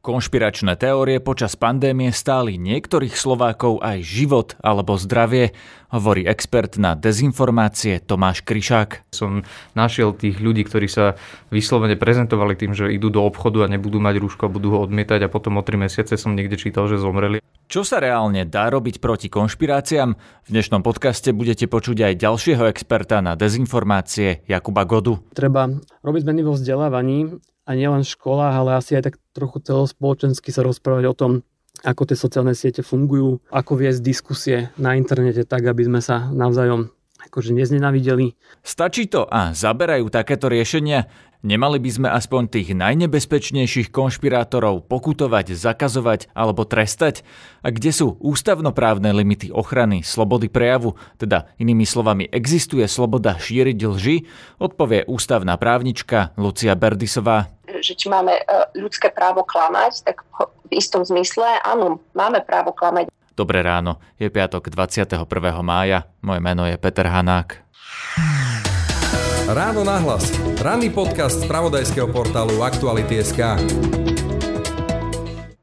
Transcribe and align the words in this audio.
Konšpiračné 0.00 0.80
teórie 0.80 1.20
počas 1.20 1.60
pandémie 1.60 2.08
stáli 2.08 2.56
niektorých 2.56 3.12
Slovákov 3.12 3.84
aj 3.84 4.00
život 4.00 4.56
alebo 4.64 4.96
zdravie, 4.96 5.52
hovorí 5.92 6.24
expert 6.24 6.80
na 6.80 6.96
dezinformácie 6.96 8.00
Tomáš 8.00 8.40
Kryšák. 8.40 9.12
Som 9.12 9.44
našiel 9.76 10.16
tých 10.16 10.40
ľudí, 10.40 10.64
ktorí 10.64 10.88
sa 10.88 11.20
vyslovene 11.52 12.00
prezentovali 12.00 12.56
tým, 12.56 12.72
že 12.72 12.88
idú 12.88 13.12
do 13.12 13.20
obchodu 13.20 13.68
a 13.68 13.72
nebudú 13.76 14.00
mať 14.00 14.24
rúško 14.24 14.48
a 14.48 14.54
budú 14.56 14.72
ho 14.72 14.88
odmietať 14.88 15.28
a 15.28 15.28
potom 15.28 15.60
o 15.60 15.62
3 15.62 15.84
mesiace 15.84 16.16
som 16.16 16.32
niekde 16.32 16.56
čítal, 16.56 16.88
že 16.88 16.96
zomreli. 16.96 17.44
Čo 17.68 17.84
sa 17.84 18.00
reálne 18.00 18.48
dá 18.48 18.72
robiť 18.72 19.04
proti 19.04 19.28
konšpiráciám? 19.28 20.16
V 20.16 20.48
dnešnom 20.48 20.80
podcaste 20.80 21.28
budete 21.36 21.68
počuť 21.68 22.08
aj 22.08 22.24
ďalšieho 22.24 22.64
experta 22.72 23.20
na 23.20 23.36
dezinformácie 23.36 24.48
Jakuba 24.48 24.88
Godu. 24.88 25.20
Treba 25.36 25.68
robiť 26.00 26.20
zmeny 26.24 26.40
vo 26.40 26.56
vzdelávaní 26.56 27.36
a 27.64 27.70
nielen 27.76 28.02
v 28.02 28.12
školách, 28.12 28.54
ale 28.54 28.70
asi 28.78 28.96
aj 28.96 29.12
tak 29.12 29.14
trochu 29.32 29.62
celospoločensky 29.62 30.50
sa 30.50 30.64
rozprávať 30.64 31.04
o 31.10 31.14
tom, 31.14 31.32
ako 31.80 32.02
tie 32.08 32.16
sociálne 32.18 32.52
siete 32.52 32.84
fungujú, 32.84 33.40
ako 33.48 33.72
viesť 33.78 34.00
diskusie 34.04 34.58
na 34.76 34.96
internete 34.96 35.46
tak, 35.48 35.64
aby 35.64 35.86
sme 35.86 36.00
sa 36.04 36.28
navzájom 36.28 36.92
akože 37.20 37.52
neznenavideli. 37.52 38.32
Stačí 38.64 39.08
to 39.08 39.28
a 39.28 39.52
zaberajú 39.52 40.08
takéto 40.08 40.48
riešenia? 40.48 41.04
Nemali 41.40 41.80
by 41.80 41.88
sme 41.88 42.08
aspoň 42.12 42.52
tých 42.52 42.76
najnebezpečnejších 42.76 43.88
konšpirátorov 43.88 44.84
pokutovať, 44.84 45.56
zakazovať 45.56 46.28
alebo 46.36 46.68
trestať? 46.68 47.24
A 47.64 47.72
kde 47.72 47.96
sú 47.96 48.20
ústavnoprávne 48.20 49.08
limity 49.16 49.48
ochrany 49.48 50.04
slobody 50.04 50.52
prejavu? 50.52 51.00
Teda 51.16 51.48
inými 51.56 51.88
slovami, 51.88 52.28
existuje 52.28 52.84
sloboda 52.84 53.40
šíriť 53.40 53.78
lži? 53.80 54.16
Odpovie 54.60 55.08
ústavná 55.08 55.56
právnička 55.56 56.36
Lucia 56.36 56.76
Berdisová. 56.76 57.48
Že 57.64 57.92
či 57.96 58.06
máme 58.12 58.36
e, 58.36 58.42
ľudské 58.76 59.08
právo 59.08 59.40
klamať, 59.40 60.04
tak 60.04 60.20
v 60.68 60.72
istom 60.76 61.08
zmysle 61.08 61.48
áno, 61.64 62.04
máme 62.12 62.44
právo 62.44 62.76
klamať. 62.76 63.08
Dobré 63.32 63.64
ráno, 63.64 63.96
je 64.20 64.28
piatok 64.28 64.68
21. 64.68 65.24
mája, 65.64 66.04
moje 66.20 66.40
meno 66.44 66.68
je 66.68 66.76
Peter 66.76 67.08
Hanák. 67.08 67.64
Ráno 69.48 69.88
nahlas. 69.88 70.28
Ranný 70.60 70.92
podcast 70.92 71.40
z 71.40 71.48
pravodajského 71.48 72.04
portálu 72.12 72.60
Aktuality.sk. 72.60 73.40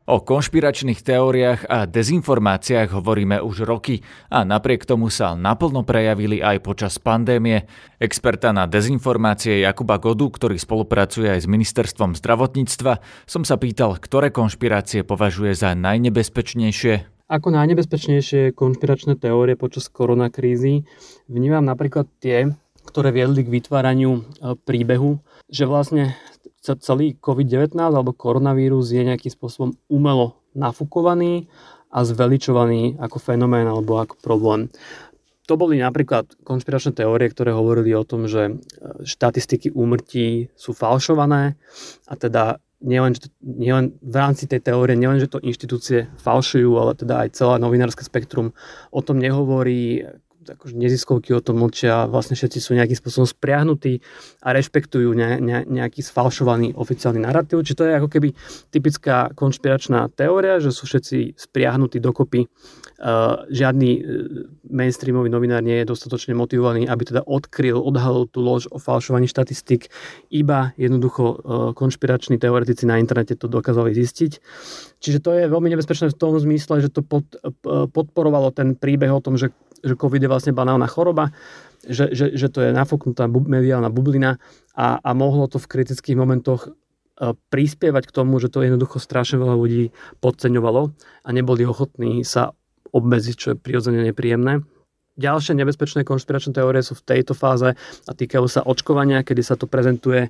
O 0.10 0.18
konšpiračných 0.26 1.06
teóriách 1.06 1.70
a 1.70 1.86
dezinformáciách 1.86 2.98
hovoríme 2.98 3.38
už 3.38 3.62
roky 3.62 4.02
a 4.34 4.42
napriek 4.42 4.90
tomu 4.90 5.14
sa 5.14 5.38
naplno 5.38 5.86
prejavili 5.86 6.42
aj 6.42 6.66
počas 6.66 6.98
pandémie. 6.98 7.70
Experta 8.02 8.50
na 8.50 8.66
dezinformácie 8.66 9.62
Jakuba 9.62 10.02
Godu, 10.02 10.34
ktorý 10.34 10.58
spolupracuje 10.58 11.30
aj 11.30 11.46
s 11.46 11.48
ministerstvom 11.48 12.18
zdravotníctva, 12.18 12.98
som 13.30 13.46
sa 13.46 13.62
pýtal, 13.62 14.02
ktoré 14.02 14.34
konšpirácie 14.34 15.06
považuje 15.06 15.54
za 15.54 15.78
najnebezpečnejšie. 15.78 17.06
Ako 17.30 17.54
najnebezpečnejšie 17.54 18.58
konšpiračné 18.58 19.22
teórie 19.22 19.54
počas 19.54 19.94
koronakrízy 19.94 20.90
vnímam 21.30 21.62
napríklad 21.62 22.10
tie, 22.18 22.58
ktoré 22.88 23.12
viedli 23.12 23.44
k 23.44 23.52
vytváraniu 23.52 24.12
e, 24.16 24.22
príbehu, 24.56 25.20
že 25.52 25.68
vlastne 25.68 26.16
celý 26.64 27.16
COVID-19 27.20 27.80
alebo 27.80 28.12
koronavírus 28.12 28.92
je 28.92 29.04
nejakým 29.04 29.32
spôsobom 29.32 29.72
umelo 29.88 30.40
nafúkovaný 30.52 31.48
a 31.94 32.04
zveličovaný 32.04 33.00
ako 33.00 33.18
fenomén 33.20 33.68
alebo 33.70 34.02
ako 34.04 34.20
problém. 34.20 34.68
To 35.48 35.56
boli 35.56 35.80
napríklad 35.80 36.36
konšpiračné 36.44 36.92
teórie, 36.92 37.32
ktoré 37.32 37.56
hovorili 37.56 37.96
o 37.96 38.04
tom, 38.04 38.28
že 38.28 38.52
e, 38.52 38.54
štatistiky 39.08 39.72
úmrtí 39.72 40.52
sú 40.60 40.76
falšované 40.76 41.56
a 42.08 42.14
teda 42.20 42.60
nielen, 42.84 43.16
nielen 43.42 43.96
v 44.04 44.16
rámci 44.16 44.46
tej 44.46 44.62
teórie, 44.62 45.00
nielen, 45.00 45.24
že 45.24 45.32
to 45.32 45.42
inštitúcie 45.42 46.12
falšujú, 46.20 46.72
ale 46.78 46.94
teda 46.94 47.26
aj 47.26 47.30
celé 47.34 47.56
novinárske 47.64 48.04
spektrum 48.06 48.54
o 48.92 49.00
tom 49.02 49.18
nehovorí, 49.18 50.06
akože 50.54 50.78
neziskovky 50.78 51.36
o 51.36 51.44
tom 51.44 51.60
mlčia, 51.60 52.08
vlastne 52.08 52.40
všetci 52.40 52.60
sú 52.64 52.72
nejakým 52.78 52.96
spôsobom 52.96 53.28
spriahnutí 53.28 54.00
a 54.46 54.56
rešpektujú 54.56 55.12
ne, 55.12 55.42
ne, 55.44 55.58
nejaký 55.68 56.00
sfalšovaný 56.06 56.78
oficiálny 56.78 57.20
narratív. 57.26 57.66
Čiže 57.66 57.78
to 57.78 57.88
je 57.90 57.98
ako 57.98 58.10
keby 58.12 58.30
typická 58.72 59.34
konšpiračná 59.36 60.08
teória, 60.16 60.64
že 60.64 60.72
sú 60.72 60.88
všetci 60.88 61.36
spriahnutí 61.36 62.00
dokopy. 62.00 62.48
Uh, 62.98 63.46
žiadny 63.54 63.90
uh, 63.94 64.02
mainstreamový 64.74 65.30
novinár 65.30 65.62
nie 65.62 65.86
je 65.86 65.90
dostatočne 65.94 66.34
motivovaný, 66.34 66.90
aby 66.90 67.06
teda 67.06 67.22
odkryl, 67.30 67.78
odhalil 67.78 68.26
tú 68.26 68.42
lož 68.42 68.66
o 68.74 68.82
falšovaní 68.82 69.30
štatistik. 69.30 69.94
Iba 70.34 70.74
jednoducho 70.82 71.24
uh, 71.30 71.38
konšpirační 71.78 72.42
teoretici 72.42 72.90
na 72.90 72.98
internete 72.98 73.38
to 73.38 73.46
dokázali 73.46 73.94
zistiť. 73.94 74.42
Čiže 74.98 75.22
to 75.22 75.30
je 75.38 75.46
veľmi 75.46 75.70
nebezpečné 75.78 76.10
v 76.10 76.18
tom 76.18 76.42
zmysle, 76.42 76.82
že 76.82 76.90
to 76.90 77.06
pod, 77.06 77.30
podporovalo 77.94 78.50
ten 78.50 78.74
príbeh 78.74 79.14
o 79.14 79.22
tom, 79.22 79.38
že 79.38 79.54
že 79.84 79.94
COVID 79.98 80.22
je 80.24 80.32
vlastne 80.32 80.54
banálna 80.54 80.88
choroba, 80.90 81.34
že, 81.86 82.10
že, 82.12 82.34
že 82.34 82.48
to 82.50 82.66
je 82.66 82.74
nafúknutá 82.74 83.30
bu- 83.30 83.46
mediálna 83.46 83.94
bublina 83.94 84.42
a, 84.74 84.98
a 84.98 85.12
mohlo 85.14 85.46
to 85.46 85.62
v 85.62 85.70
kritických 85.70 86.18
momentoch 86.18 86.68
e, 86.68 86.70
prispievať 87.54 88.10
k 88.10 88.16
tomu, 88.16 88.42
že 88.42 88.50
to 88.50 88.66
jednoducho 88.66 88.98
strašne 88.98 89.38
veľa 89.38 89.56
ľudí 89.56 89.94
podceňovalo 90.20 90.82
a 91.24 91.30
neboli 91.30 91.64
ochotní 91.64 92.26
sa 92.26 92.58
obmedziť, 92.92 93.36
čo 93.38 93.48
je 93.54 93.62
prirodzene 93.62 94.02
nepríjemné. 94.04 94.66
Ďalšie 95.18 95.58
nebezpečné 95.58 96.06
konšpiračné 96.06 96.54
teórie 96.54 96.86
sú 96.86 96.94
v 96.94 97.06
tejto 97.06 97.34
fáze 97.34 97.74
a 98.06 98.12
týkajú 98.14 98.46
sa 98.46 98.62
očkovania, 98.62 99.26
kedy 99.26 99.42
sa 99.42 99.58
to 99.58 99.66
prezentuje, 99.66 100.30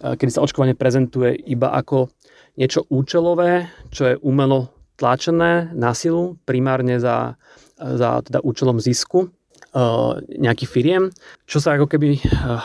kedy 0.00 0.30
sa 0.32 0.44
očkovanie 0.44 0.76
prezentuje 0.76 1.36
iba 1.48 1.72
ako 1.72 2.12
niečo 2.56 2.84
účelové, 2.92 3.72
čo 3.88 4.12
je 4.12 4.20
umelo 4.20 4.72
tlačené 5.00 5.72
na 5.72 5.96
silu, 5.96 6.36
primárne 6.44 7.00
za 7.00 7.40
za 7.82 8.22
teda 8.22 8.38
účelom 8.46 8.78
zisku 8.78 9.26
uh, 9.26 10.18
nejakých 10.30 10.70
firiem, 10.70 11.02
čo 11.44 11.58
sa 11.58 11.74
ako 11.74 11.90
keby, 11.90 12.22
uh, 12.22 12.62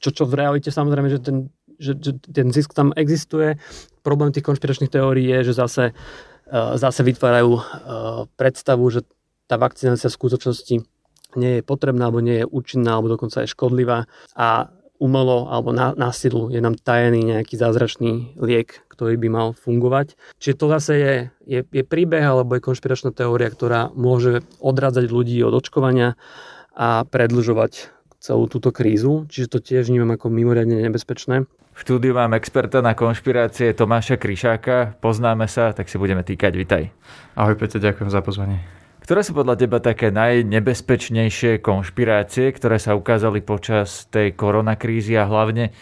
čo, 0.00 0.10
čo 0.10 0.24
v 0.24 0.34
realite 0.34 0.72
samozrejme, 0.72 1.08
že 1.12 1.20
ten, 1.20 1.36
že, 1.76 1.92
že 2.00 2.16
ten 2.32 2.48
zisk 2.48 2.72
tam 2.72 2.96
existuje. 2.96 3.60
Problém 4.00 4.32
tých 4.32 4.48
konšpiračných 4.48 4.90
teórií 4.90 5.28
je, 5.28 5.52
že 5.52 5.60
zase, 5.60 5.84
uh, 5.92 6.74
zase 6.80 7.04
vytvárajú 7.04 7.60
predstavu, 8.40 8.84
že 8.88 9.04
tá 9.46 9.60
vakcinácia 9.60 10.08
v 10.08 10.18
skutočnosti 10.18 10.76
nie 11.36 11.52
je 11.60 11.62
potrebná, 11.64 12.08
alebo 12.08 12.20
nie 12.20 12.44
je 12.44 12.46
účinná, 12.48 12.96
alebo 12.96 13.12
dokonca 13.12 13.44
je 13.44 13.52
škodlivá 13.52 14.04
a 14.36 14.68
umelo 15.02 15.50
alebo 15.50 15.74
na, 15.74 15.90
na 15.98 16.14
silu 16.14 16.46
je 16.54 16.62
nám 16.62 16.78
tajený 16.78 17.34
nejaký 17.34 17.58
zázračný 17.58 18.38
liek, 18.38 18.86
ktorý 18.86 19.18
by 19.18 19.28
mal 19.28 19.48
fungovať. 19.58 20.14
Čiže 20.38 20.54
to 20.54 20.66
zase 20.70 20.92
je, 20.94 21.14
je, 21.42 21.60
je 21.66 21.82
príbeh 21.82 22.22
alebo 22.22 22.54
je 22.54 22.62
konšpiračná 22.62 23.10
teória, 23.10 23.50
ktorá 23.50 23.90
môže 23.98 24.46
odradzať 24.62 25.10
ľudí 25.10 25.42
od 25.42 25.58
očkovania 25.58 26.14
a 26.78 27.02
predlžovať 27.02 27.90
celú 28.22 28.46
túto 28.46 28.70
krízu, 28.70 29.26
čiže 29.26 29.50
to 29.50 29.58
tiež 29.58 29.90
vnímam 29.90 30.14
ako 30.14 30.30
mimoriadne 30.30 30.78
nebezpečné. 30.86 31.50
V 31.72 31.78
štúdiu 31.82 32.14
mám 32.14 32.38
experta 32.38 32.84
na 32.84 32.94
konšpirácie 32.94 33.74
Tomáša 33.74 34.20
Kryšáka. 34.20 34.94
Poznáme 35.02 35.48
sa, 35.50 35.74
tak 35.74 35.88
si 35.88 35.98
budeme 35.98 36.22
týkať. 36.22 36.52
Vitaj. 36.54 36.82
Ahoj 37.34 37.56
Peter, 37.58 37.80
ďakujem 37.82 38.12
za 38.12 38.20
pozvanie. 38.22 38.81
Ktoré 39.02 39.26
sú 39.26 39.34
podľa 39.34 39.58
teba 39.58 39.82
také 39.82 40.14
najnebezpečnejšie 40.14 41.58
konšpirácie, 41.58 42.54
ktoré 42.54 42.78
sa 42.78 42.94
ukázali 42.94 43.42
počas 43.42 44.06
tej 44.14 44.30
koronakrízy 44.38 45.18
a 45.18 45.26
hlavne 45.26 45.74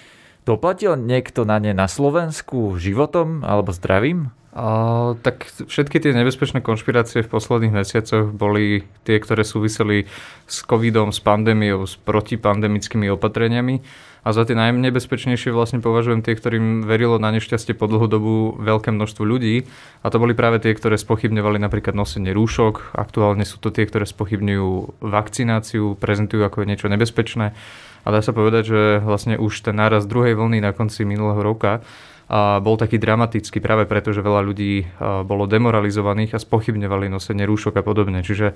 doplatil 0.49 0.97
niekto 0.97 1.45
na 1.45 1.61
ne 1.61 1.77
na 1.77 1.85
Slovensku 1.85 2.81
životom 2.81 3.45
alebo 3.45 3.77
zdravím? 3.77 4.33
A, 4.57 5.15
tak 5.21 5.47
všetky 5.47 6.01
tie 6.01 6.17
nebezpečné 6.17 6.65
konšpirácie 6.65 7.23
v 7.23 7.31
posledných 7.31 7.77
mesiacoch 7.77 8.33
boli 8.33 8.89
tie, 9.05 9.21
ktoré 9.21 9.45
súviseli 9.45 10.09
s 10.49 10.65
covidom, 10.65 11.13
s 11.13 11.21
pandémiou, 11.21 11.85
s 11.85 12.01
protipandemickými 12.01 13.07
opatreniami 13.15 13.85
a 14.21 14.29
za 14.37 14.45
tie 14.45 14.53
najnebezpečnejšie 14.53 15.49
vlastne 15.49 15.81
považujem 15.81 16.21
tie, 16.21 16.37
ktorým 16.37 16.85
verilo 16.85 17.17
na 17.17 17.33
nešťastie 17.33 17.73
po 17.73 17.89
dlhú 17.89 18.07
dobu 18.07 18.35
veľké 18.61 18.93
množstvo 18.93 19.25
ľudí. 19.25 19.65
A 20.05 20.13
to 20.13 20.21
boli 20.21 20.37
práve 20.37 20.61
tie, 20.61 20.77
ktoré 20.77 21.01
spochybňovali 21.01 21.57
napríklad 21.57 21.97
nosenie 21.97 22.37
rúšok, 22.37 22.93
aktuálne 22.93 23.49
sú 23.49 23.57
to 23.57 23.73
tie, 23.73 23.89
ktoré 23.89 24.05
spochybňujú 24.05 25.01
vakcináciu, 25.01 25.97
prezentujú 25.97 26.45
ako 26.45 26.69
niečo 26.69 26.93
nebezpečné. 26.93 27.57
A 28.01 28.09
dá 28.09 28.21
sa 28.25 28.33
povedať, 28.33 28.65
že 28.65 28.81
vlastne 29.05 29.37
už 29.37 29.61
ten 29.61 29.77
náraz 29.77 30.09
druhej 30.09 30.37
vlny 30.37 30.65
na 30.65 30.73
konci 30.73 31.05
minulého 31.05 31.41
roka 31.41 31.85
a 32.31 32.63
bol 32.63 32.79
taký 32.79 33.03
dramatický 33.03 33.59
práve 33.59 33.91
preto, 33.91 34.15
že 34.15 34.23
veľa 34.23 34.47
ľudí 34.47 34.87
bolo 35.27 35.51
demoralizovaných 35.51 36.39
a 36.39 36.43
spochybňovali 36.43 37.11
nosenie 37.11 37.43
rúšok 37.43 37.75
a 37.75 37.83
podobne. 37.83 38.23
Čiže 38.23 38.55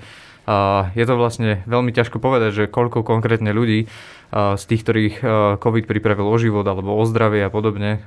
je 0.95 1.05
to 1.05 1.15
vlastne 1.19 1.67
veľmi 1.67 1.91
ťažko 1.91 2.23
povedať, 2.23 2.51
že 2.55 2.65
koľko 2.71 3.03
konkrétne 3.03 3.51
ľudí 3.51 3.91
z 4.31 4.63
tých, 4.71 4.83
ktorých 4.87 5.15
COVID 5.59 5.91
pripravil 5.91 6.31
o 6.31 6.37
život 6.39 6.63
alebo 6.71 6.95
o 6.95 7.03
zdravie 7.03 7.43
a 7.43 7.51
podobne, 7.51 8.07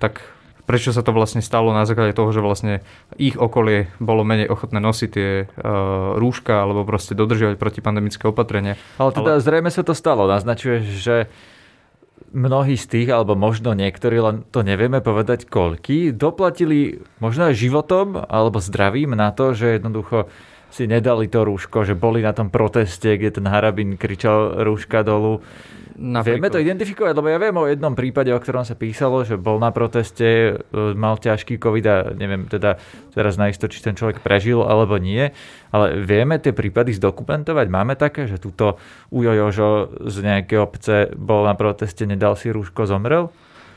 tak 0.00 0.24
prečo 0.64 0.96
sa 0.96 1.04
to 1.04 1.12
vlastne 1.12 1.44
stalo 1.44 1.76
na 1.76 1.84
základe 1.84 2.16
toho, 2.16 2.32
že 2.32 2.40
vlastne 2.40 2.80
ich 3.20 3.36
okolie 3.36 3.92
bolo 4.00 4.24
menej 4.24 4.48
ochotné 4.48 4.80
nosiť 4.80 5.08
tie 5.12 5.44
uh, 5.44 6.16
rúška 6.16 6.64
alebo 6.64 6.88
proste 6.88 7.12
dodržiavať 7.12 7.60
protipandemické 7.60 8.24
opatrenia. 8.24 8.80
Ale 8.96 9.12
teda 9.12 9.36
Ale... 9.36 9.44
zrejme 9.44 9.68
sa 9.68 9.84
to 9.84 9.92
stalo. 9.92 10.24
Naznačuje, 10.24 10.80
že 10.96 11.28
mnohí 12.34 12.74
z 12.74 12.86
tých, 12.90 13.08
alebo 13.14 13.38
možno 13.38 13.72
niektorí, 13.72 14.18
len 14.18 14.36
to 14.50 14.66
nevieme 14.66 14.98
povedať 14.98 15.46
koľky, 15.46 16.10
doplatili 16.10 17.00
možno 17.22 17.48
aj 17.48 17.56
životom 17.56 18.18
alebo 18.18 18.58
zdravím 18.58 19.14
na 19.14 19.30
to, 19.30 19.54
že 19.54 19.78
jednoducho 19.78 20.28
si 20.74 20.90
nedali 20.90 21.30
to 21.30 21.46
rúško, 21.46 21.86
že 21.86 21.94
boli 21.94 22.18
na 22.18 22.34
tom 22.34 22.50
proteste, 22.50 23.14
kde 23.14 23.38
ten 23.38 23.46
Harabin 23.46 23.94
kričal 23.94 24.58
rúška 24.66 25.06
dolu. 25.06 25.38
Napríklad. 25.94 26.42
Vieme 26.42 26.50
to 26.50 26.58
identifikovať, 26.58 27.14
lebo 27.14 27.28
ja 27.30 27.38
viem 27.38 27.54
o 27.54 27.70
jednom 27.70 27.94
prípade, 27.94 28.34
o 28.34 28.42
ktorom 28.42 28.66
sa 28.66 28.74
písalo, 28.74 29.22
že 29.22 29.38
bol 29.38 29.62
na 29.62 29.70
proteste, 29.70 30.58
e, 30.58 30.74
mal 30.98 31.14
ťažký 31.22 31.62
covid 31.62 31.86
a 31.86 31.96
neviem 32.18 32.50
teda 32.50 32.82
teraz 33.14 33.38
naisto, 33.38 33.70
či 33.70 33.78
ten 33.78 33.94
človek 33.94 34.18
prežil 34.18 34.58
alebo 34.66 34.98
nie, 34.98 35.30
ale 35.70 36.02
vieme 36.02 36.42
tie 36.42 36.50
prípady 36.50 36.98
zdokumentovať. 36.98 37.66
Máme 37.70 37.94
také, 37.94 38.26
že 38.26 38.42
túto 38.42 38.82
Ujo 39.14 39.30
Jožo 39.30 39.94
z 40.10 40.26
nejakej 40.26 40.58
obce 40.58 40.94
bol 41.14 41.46
na 41.46 41.54
proteste, 41.54 42.02
nedal 42.02 42.34
si 42.34 42.50
rúško, 42.50 42.90
zomrel? 42.90 43.30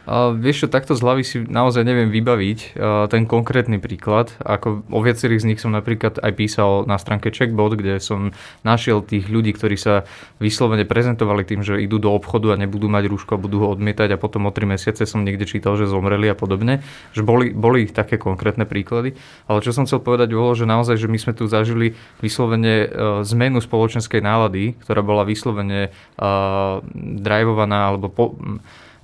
Uh, 0.08 0.32
vieš 0.40 0.64
čo, 0.64 0.68
takto 0.72 0.96
z 0.96 1.04
hlavy 1.04 1.24
si 1.28 1.38
naozaj 1.44 1.84
neviem 1.84 2.08
vybaviť 2.08 2.80
uh, 2.80 3.12
ten 3.12 3.28
konkrétny 3.28 3.76
príklad. 3.76 4.32
Ako 4.40 4.88
o 4.88 5.00
viacerých 5.04 5.44
z 5.44 5.48
nich 5.52 5.60
som 5.60 5.76
napríklad 5.76 6.24
aj 6.24 6.32
písal 6.32 6.88
na 6.88 6.96
stránke 6.96 7.28
Checkbot, 7.28 7.76
kde 7.76 8.00
som 8.00 8.32
našiel 8.64 9.04
tých 9.04 9.28
ľudí, 9.28 9.52
ktorí 9.52 9.76
sa 9.76 10.08
vyslovene 10.40 10.88
prezentovali 10.88 11.44
tým, 11.44 11.60
že 11.60 11.84
idú 11.84 12.00
do 12.00 12.16
obchodu 12.16 12.56
a 12.56 12.60
nebudú 12.60 12.88
mať 12.88 13.04
rúško 13.04 13.36
a 13.36 13.44
budú 13.44 13.68
ho 13.68 13.76
odmietať 13.76 14.16
a 14.16 14.22
potom 14.22 14.48
o 14.48 14.52
3 14.56 14.80
mesiace 14.80 15.04
som 15.04 15.28
niekde 15.28 15.44
čítal, 15.44 15.76
že 15.76 15.92
zomreli 15.92 16.32
a 16.32 16.40
podobne. 16.40 16.80
Že 17.12 17.28
boli, 17.28 17.46
boli 17.52 17.92
také 17.92 18.16
konkrétne 18.16 18.64
príklady. 18.64 19.20
Ale 19.52 19.60
čo 19.60 19.76
som 19.76 19.84
chcel 19.84 20.00
povedať 20.00 20.32
bolo, 20.32 20.56
že 20.56 20.64
naozaj, 20.64 21.04
že 21.04 21.12
my 21.12 21.20
sme 21.20 21.36
tu 21.36 21.52
zažili 21.52 22.00
vyslovene 22.24 22.88
uh, 22.88 22.88
zmenu 23.28 23.60
spoločenskej 23.60 24.24
nálady, 24.24 24.80
ktorá 24.88 25.04
bola 25.04 25.28
vyslovene 25.28 25.92
uh, 25.92 26.80
drivovaná 26.96 27.92
alebo 27.92 28.08
po, 28.08 28.32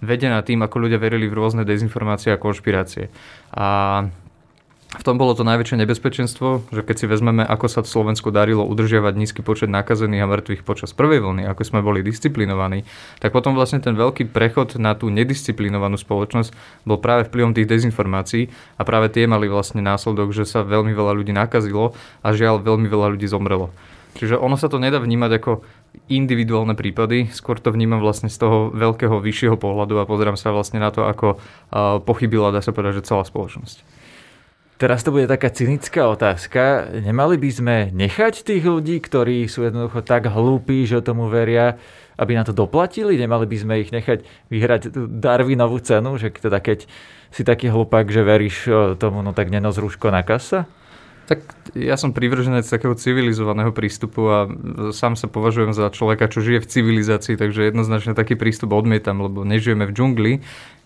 vedená 0.04 0.44
tým, 0.44 0.62
ako 0.62 0.88
ľudia 0.88 1.00
verili 1.00 1.32
v 1.32 1.40
rôzne 1.40 1.64
dezinformácie 1.64 2.36
a 2.36 2.42
konšpirácie. 2.42 3.08
A 3.56 3.68
v 4.94 5.02
tom 5.02 5.18
bolo 5.18 5.34
to 5.34 5.42
najväčšie 5.42 5.82
nebezpečenstvo, 5.82 6.70
že 6.70 6.86
keď 6.86 6.96
si 7.02 7.06
vezmeme, 7.10 7.42
ako 7.42 7.66
sa 7.66 7.82
v 7.82 7.90
Slovensku 7.90 8.30
darilo 8.30 8.62
udržiavať 8.62 9.14
nízky 9.18 9.42
počet 9.42 9.66
nakazených 9.74 10.22
a 10.22 10.30
mŕtvych 10.30 10.62
počas 10.62 10.94
prvej 10.94 11.18
vlny, 11.18 11.50
ako 11.50 11.66
sme 11.66 11.82
boli 11.82 12.06
disciplinovaní, 12.06 12.86
tak 13.18 13.34
potom 13.34 13.58
vlastne 13.58 13.82
ten 13.82 13.98
veľký 13.98 14.30
prechod 14.30 14.78
na 14.78 14.94
tú 14.94 15.10
nedisciplinovanú 15.10 15.98
spoločnosť 15.98 16.54
bol 16.86 17.02
práve 17.02 17.26
vplyvom 17.26 17.58
tých 17.58 17.66
dezinformácií 17.66 18.54
a 18.78 18.86
práve 18.86 19.10
tie 19.10 19.26
mali 19.26 19.50
vlastne 19.50 19.82
následok, 19.82 20.30
že 20.30 20.46
sa 20.46 20.62
veľmi 20.62 20.94
veľa 20.94 21.18
ľudí 21.18 21.34
nakazilo 21.34 21.98
a 22.22 22.30
žiaľ 22.30 22.62
veľmi 22.62 22.86
veľa 22.86 23.18
ľudí 23.18 23.26
zomrelo. 23.26 23.74
Čiže 24.14 24.38
ono 24.38 24.62
sa 24.62 24.70
to 24.70 24.78
nedá 24.78 25.02
vnímať 25.02 25.42
ako 25.42 25.66
individuálne 26.10 26.76
prípady, 26.76 27.32
skôr 27.32 27.62
to 27.62 27.72
vnímam 27.72 28.04
vlastne 28.04 28.28
z 28.28 28.38
toho 28.38 28.74
veľkého 28.76 29.18
vyššieho 29.24 29.56
pohľadu 29.56 30.02
a 30.02 30.10
pozerám 30.10 30.36
sa 30.36 30.52
vlastne 30.52 30.82
na 30.82 30.92
to, 30.92 31.06
ako 31.08 31.40
pochybila, 32.04 32.52
dá 32.52 32.60
sa 32.60 32.76
povedať, 32.76 33.02
že 33.02 33.08
celá 33.08 33.24
spoločnosť. 33.24 34.04
Teraz 34.82 35.06
to 35.06 35.16
bude 35.16 35.32
taká 35.32 35.48
cynická 35.48 36.12
otázka. 36.12 36.92
Nemali 36.92 37.40
by 37.40 37.50
sme 37.54 37.76
nechať 37.96 38.44
tých 38.44 38.68
ľudí, 38.68 39.00
ktorí 39.00 39.48
sú 39.48 39.64
jednoducho 39.64 40.04
tak 40.04 40.28
hlúpi, 40.28 40.84
že 40.84 41.00
tomu 41.00 41.32
veria, 41.32 41.80
aby 42.20 42.36
na 42.36 42.44
to 42.44 42.52
doplatili? 42.52 43.16
Nemali 43.16 43.48
by 43.48 43.58
sme 43.64 43.74
ich 43.80 43.96
nechať 43.96 44.28
vyhrať 44.52 44.92
Darwinovú 45.24 45.80
cenu, 45.80 46.20
že 46.20 46.36
teda 46.36 46.60
keď 46.60 46.90
si 47.32 47.42
taký 47.48 47.72
hlupák, 47.72 48.12
že 48.12 48.28
veríš 48.28 48.68
tomu, 49.00 49.24
no 49.24 49.32
tak 49.32 49.54
nenos 49.54 49.80
rúško 49.80 50.12
na 50.12 50.26
kasa? 50.26 50.68
Tak 51.24 51.40
ja 51.72 51.96
som 51.96 52.12
privrženec 52.12 52.68
takého 52.68 52.92
civilizovaného 53.00 53.72
prístupu 53.72 54.28
a 54.28 54.40
sám 54.92 55.16
sa 55.16 55.32
považujem 55.32 55.72
za 55.72 55.88
človeka, 55.88 56.28
čo 56.28 56.44
žije 56.44 56.60
v 56.60 56.70
civilizácii, 56.70 57.40
takže 57.40 57.72
jednoznačne 57.72 58.12
taký 58.12 58.36
prístup 58.36 58.76
odmietam, 58.76 59.24
lebo 59.24 59.48
nežijeme 59.48 59.88
v 59.88 59.96
džungli, 59.96 60.34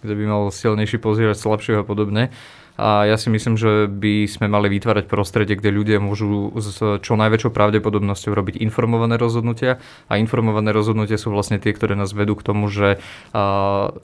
kde 0.06 0.13
by 0.13 0.24
mal 0.30 0.54
silnejší 0.54 1.01
pozierať 1.01 1.42
slabšieho 1.42 1.81
a 1.81 1.86
podobne. 1.88 2.30
A 2.77 3.09
ja 3.09 3.18
si 3.18 3.33
myslím, 3.33 3.57
že 3.57 3.89
by 3.89 4.29
sme 4.29 4.45
mali 4.45 4.69
vytvárať 4.69 5.09
prostredie, 5.09 5.57
kde 5.57 5.74
ľudia 5.74 5.97
môžu 5.97 6.53
s 6.56 6.77
čo 6.77 7.13
najväčšou 7.18 7.50
pravdepodobnosťou 7.50 8.38
robiť 8.38 8.62
informované 8.62 9.18
rozhodnutia. 9.18 9.81
A 10.07 10.21
informované 10.21 10.69
rozhodnutia 10.71 11.18
sú 11.18 11.33
vlastne 11.33 11.57
tie, 11.57 11.74
ktoré 11.74 11.97
nás 11.97 12.13
vedú 12.13 12.38
k 12.38 12.45
tomu, 12.45 12.69
že 12.69 13.01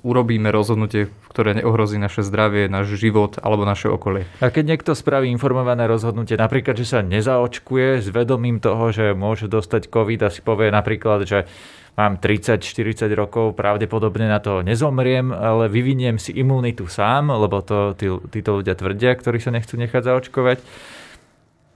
urobíme 0.01 0.49
rozhodnutie, 0.49 1.13
ktoré 1.29 1.53
neohrozí 1.61 2.01
naše 2.01 2.25
zdravie, 2.25 2.65
náš 2.65 2.97
život 2.97 3.37
alebo 3.45 3.61
naše 3.63 3.93
okolie. 3.93 4.25
A 4.41 4.49
keď 4.49 4.73
niekto 4.73 4.91
spraví 4.97 5.29
informované 5.29 5.85
rozhodnutie, 5.85 6.33
napríklad, 6.33 6.73
že 6.73 6.89
sa 6.89 7.05
nezaočkuje 7.05 8.01
s 8.01 8.09
vedomím 8.09 8.57
toho, 8.57 8.89
že 8.89 9.13
môže 9.13 9.45
dostať 9.45 9.93
COVID 9.93 10.25
a 10.25 10.33
si 10.33 10.41
povie 10.41 10.73
napríklad, 10.73 11.29
že 11.29 11.45
mám 11.93 12.17
30-40 12.17 13.05
rokov, 13.13 13.53
pravdepodobne 13.53 14.25
na 14.25 14.41
to 14.41 14.65
nezomriem, 14.65 15.29
ale 15.29 15.69
vyviniem 15.69 16.17
si 16.17 16.33
imunitu 16.33 16.89
sám, 16.89 17.29
lebo 17.29 17.61
to 17.61 17.93
tí, 17.93 18.09
títo 18.33 18.61
ľudia 18.61 18.73
tvrdia, 18.73 19.13
ktorí 19.13 19.37
sa 19.37 19.53
nechcú 19.53 19.77
nechať 19.77 20.01
zaočkovať. 20.09 20.57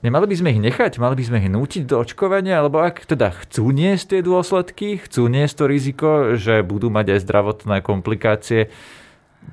Nemali 0.05 0.29
by 0.29 0.35
sme 0.37 0.53
ich 0.53 0.61
nechať, 0.61 1.01
mali 1.01 1.17
by 1.17 1.23
sme 1.25 1.37
ich 1.41 1.49
nútiť 1.49 1.89
do 1.89 1.97
očkovania, 1.97 2.61
alebo 2.61 2.85
ak 2.85 3.09
teda 3.09 3.33
chcú 3.33 3.73
niesť 3.73 4.13
tie 4.13 4.21
dôsledky, 4.21 5.01
chcú 5.01 5.25
niesť 5.25 5.53
to 5.57 5.65
riziko, 5.65 6.09
že 6.37 6.61
budú 6.61 6.93
mať 6.93 7.17
aj 7.17 7.19
zdravotné 7.25 7.77
komplikácie, 7.81 8.69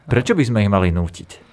prečo 0.05 0.37
by 0.37 0.45
sme 0.45 0.69
ich 0.69 0.73
mali 0.73 0.93
nútiť? 0.93 1.45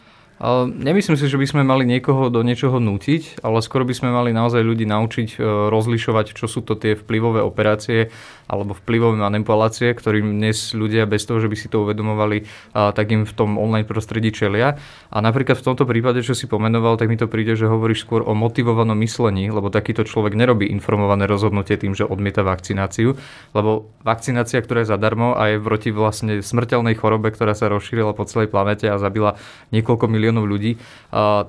Nemyslím 0.66 1.22
si, 1.22 1.30
že 1.30 1.38
by 1.38 1.46
sme 1.46 1.62
mali 1.62 1.86
niekoho 1.86 2.34
do 2.34 2.42
niečoho 2.42 2.82
nútiť, 2.82 3.46
ale 3.46 3.62
skôr 3.62 3.86
by 3.86 3.94
sme 3.94 4.10
mali 4.10 4.34
naozaj 4.34 4.66
ľudí 4.66 4.90
naučiť 4.90 5.38
e, 5.38 5.70
rozlišovať, 5.70 6.34
čo 6.34 6.50
sú 6.50 6.66
to 6.66 6.74
tie 6.74 6.98
vplyvové 6.98 7.46
operácie 7.46 8.10
alebo 8.52 8.76
vplyvové 8.76 9.16
manipulácie, 9.16 9.96
ktorým 9.96 10.36
dnes 10.36 10.76
ľudia 10.76 11.08
bez 11.08 11.24
toho, 11.24 11.40
že 11.40 11.48
by 11.48 11.56
si 11.56 11.72
to 11.72 11.88
uvedomovali, 11.88 12.44
tak 12.76 13.08
im 13.16 13.24
v 13.24 13.32
tom 13.32 13.56
online 13.56 13.88
prostredí 13.88 14.36
čelia. 14.36 14.76
A 15.08 15.24
napríklad 15.24 15.56
v 15.56 15.72
tomto 15.72 15.88
prípade, 15.88 16.20
čo 16.20 16.36
si 16.36 16.52
pomenoval, 16.52 17.00
tak 17.00 17.08
mi 17.08 17.16
to 17.16 17.32
príde, 17.32 17.56
že 17.56 17.72
hovoríš 17.72 18.04
skôr 18.04 18.28
o 18.28 18.36
motivovanom 18.36 19.00
myslení, 19.00 19.48
lebo 19.48 19.72
takýto 19.72 20.04
človek 20.04 20.36
nerobí 20.36 20.68
informované 20.68 21.32
rozhodnutie 21.32 21.80
tým, 21.80 21.96
že 21.96 22.04
odmieta 22.04 22.44
vakcináciu, 22.44 23.16
lebo 23.56 23.88
vakcinácia, 24.04 24.60
ktorá 24.60 24.84
je 24.84 24.92
zadarmo 24.92 25.32
a 25.32 25.56
je 25.56 25.64
proti 25.64 25.96
vlastne 25.96 26.44
smrteľnej 26.44 27.00
chorobe, 27.00 27.32
ktorá 27.32 27.56
sa 27.56 27.72
rozšírila 27.72 28.12
po 28.12 28.28
celej 28.28 28.52
planete 28.52 28.92
a 28.92 29.00
zabila 29.00 29.40
niekoľko 29.72 30.12
miliónov 30.12 30.44
ľudí, 30.44 30.76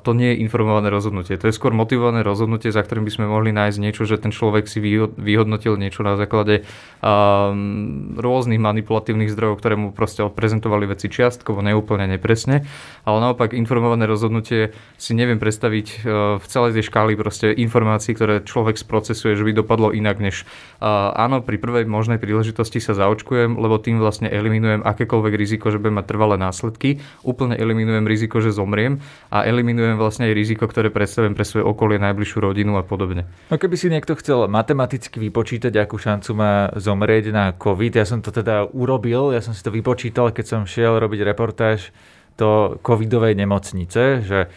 to 0.07 0.11
nie 0.15 0.39
je 0.39 0.47
informované 0.47 0.87
rozhodnutie. 0.87 1.35
To 1.35 1.51
je 1.51 1.57
skôr 1.57 1.75
motivované 1.75 2.23
rozhodnutie, 2.23 2.71
za 2.71 2.87
ktorým 2.87 3.03
by 3.09 3.13
sme 3.19 3.27
mohli 3.27 3.51
nájsť 3.51 3.79
niečo, 3.83 4.07
že 4.07 4.23
ten 4.23 4.31
človek 4.31 4.71
si 4.71 4.79
vyhodnotil 5.19 5.75
niečo 5.75 6.07
na 6.07 6.15
základe 6.15 6.63
um, 7.01 8.19
rôznych 8.19 8.61
manipulatívnych 8.61 9.33
zdrojov, 9.33 9.63
ktoré 9.63 9.75
mu 9.79 9.95
proste 9.95 10.21
odprezentovali 10.27 10.91
veci 10.91 11.09
čiastkovo, 11.09 11.65
neúplne, 11.65 12.05
nepresne. 12.11 12.67
Ale 13.09 13.19
naopak 13.23 13.57
informované 13.57 14.05
rozhodnutie 14.05 14.77
si 15.01 15.13
neviem 15.17 15.41
predstaviť 15.41 15.87
uh, 15.89 15.99
v 16.37 16.47
celej 16.47 16.77
tej 16.77 16.85
škály 16.91 17.17
proste 17.17 17.51
informácií, 17.55 18.13
ktoré 18.13 18.45
človek 18.45 18.77
sprocesuje, 18.77 19.39
že 19.39 19.47
by 19.47 19.53
dopadlo 19.57 19.95
inak, 19.95 20.19
než 20.21 20.45
uh, 20.83 21.15
áno, 21.17 21.41
pri 21.41 21.57
prvej 21.57 21.85
možnej 21.89 22.19
príležitosti 22.19 22.83
sa 22.83 22.93
zaočkujem, 22.93 23.57
lebo 23.57 23.79
tým 23.79 24.03
vlastne 24.03 24.27
eliminujem 24.29 24.83
akékoľvek 24.83 25.35
riziko, 25.39 25.71
že 25.71 25.79
budem 25.79 26.03
mať 26.03 26.07
trvalé 26.11 26.37
následky, 26.37 26.99
úplne 27.23 27.55
eliminujem 27.55 28.05
riziko, 28.05 28.43
že 28.43 28.51
zomriem 28.51 28.99
a 29.31 29.47
eliminujem 29.47 29.97
vlastne 29.97 30.29
aj 30.31 30.35
riziko, 30.35 30.65
ktoré 30.67 30.91
predstavujem 30.91 31.35
pre 31.37 31.45
svoje 31.47 31.65
okolie, 31.67 32.03
najbližšiu 32.03 32.39
rodinu 32.43 32.77
a 32.81 32.83
podobne. 32.83 33.29
No 33.53 33.57
keby 33.61 33.77
si 33.79 33.93
niekto 33.93 34.19
chcel 34.19 34.49
matematicky 34.51 35.21
vypočítať, 35.23 35.73
akú 35.79 36.01
šancu 36.01 36.31
má 36.35 36.73
zomrieť 36.83 37.31
na 37.31 37.55
COVID. 37.55 37.95
Ja 37.95 38.03
som 38.03 38.19
to 38.19 38.35
teda 38.35 38.67
urobil, 38.75 39.31
ja 39.31 39.39
som 39.39 39.55
si 39.55 39.63
to 39.63 39.71
vypočítal, 39.71 40.35
keď 40.35 40.45
som 40.45 40.61
šiel 40.67 40.99
robiť 40.99 41.23
reportáž 41.23 41.95
do 42.35 42.81
covidovej 42.83 43.39
nemocnice, 43.39 44.27
že 44.27 44.39
e, 44.47 44.49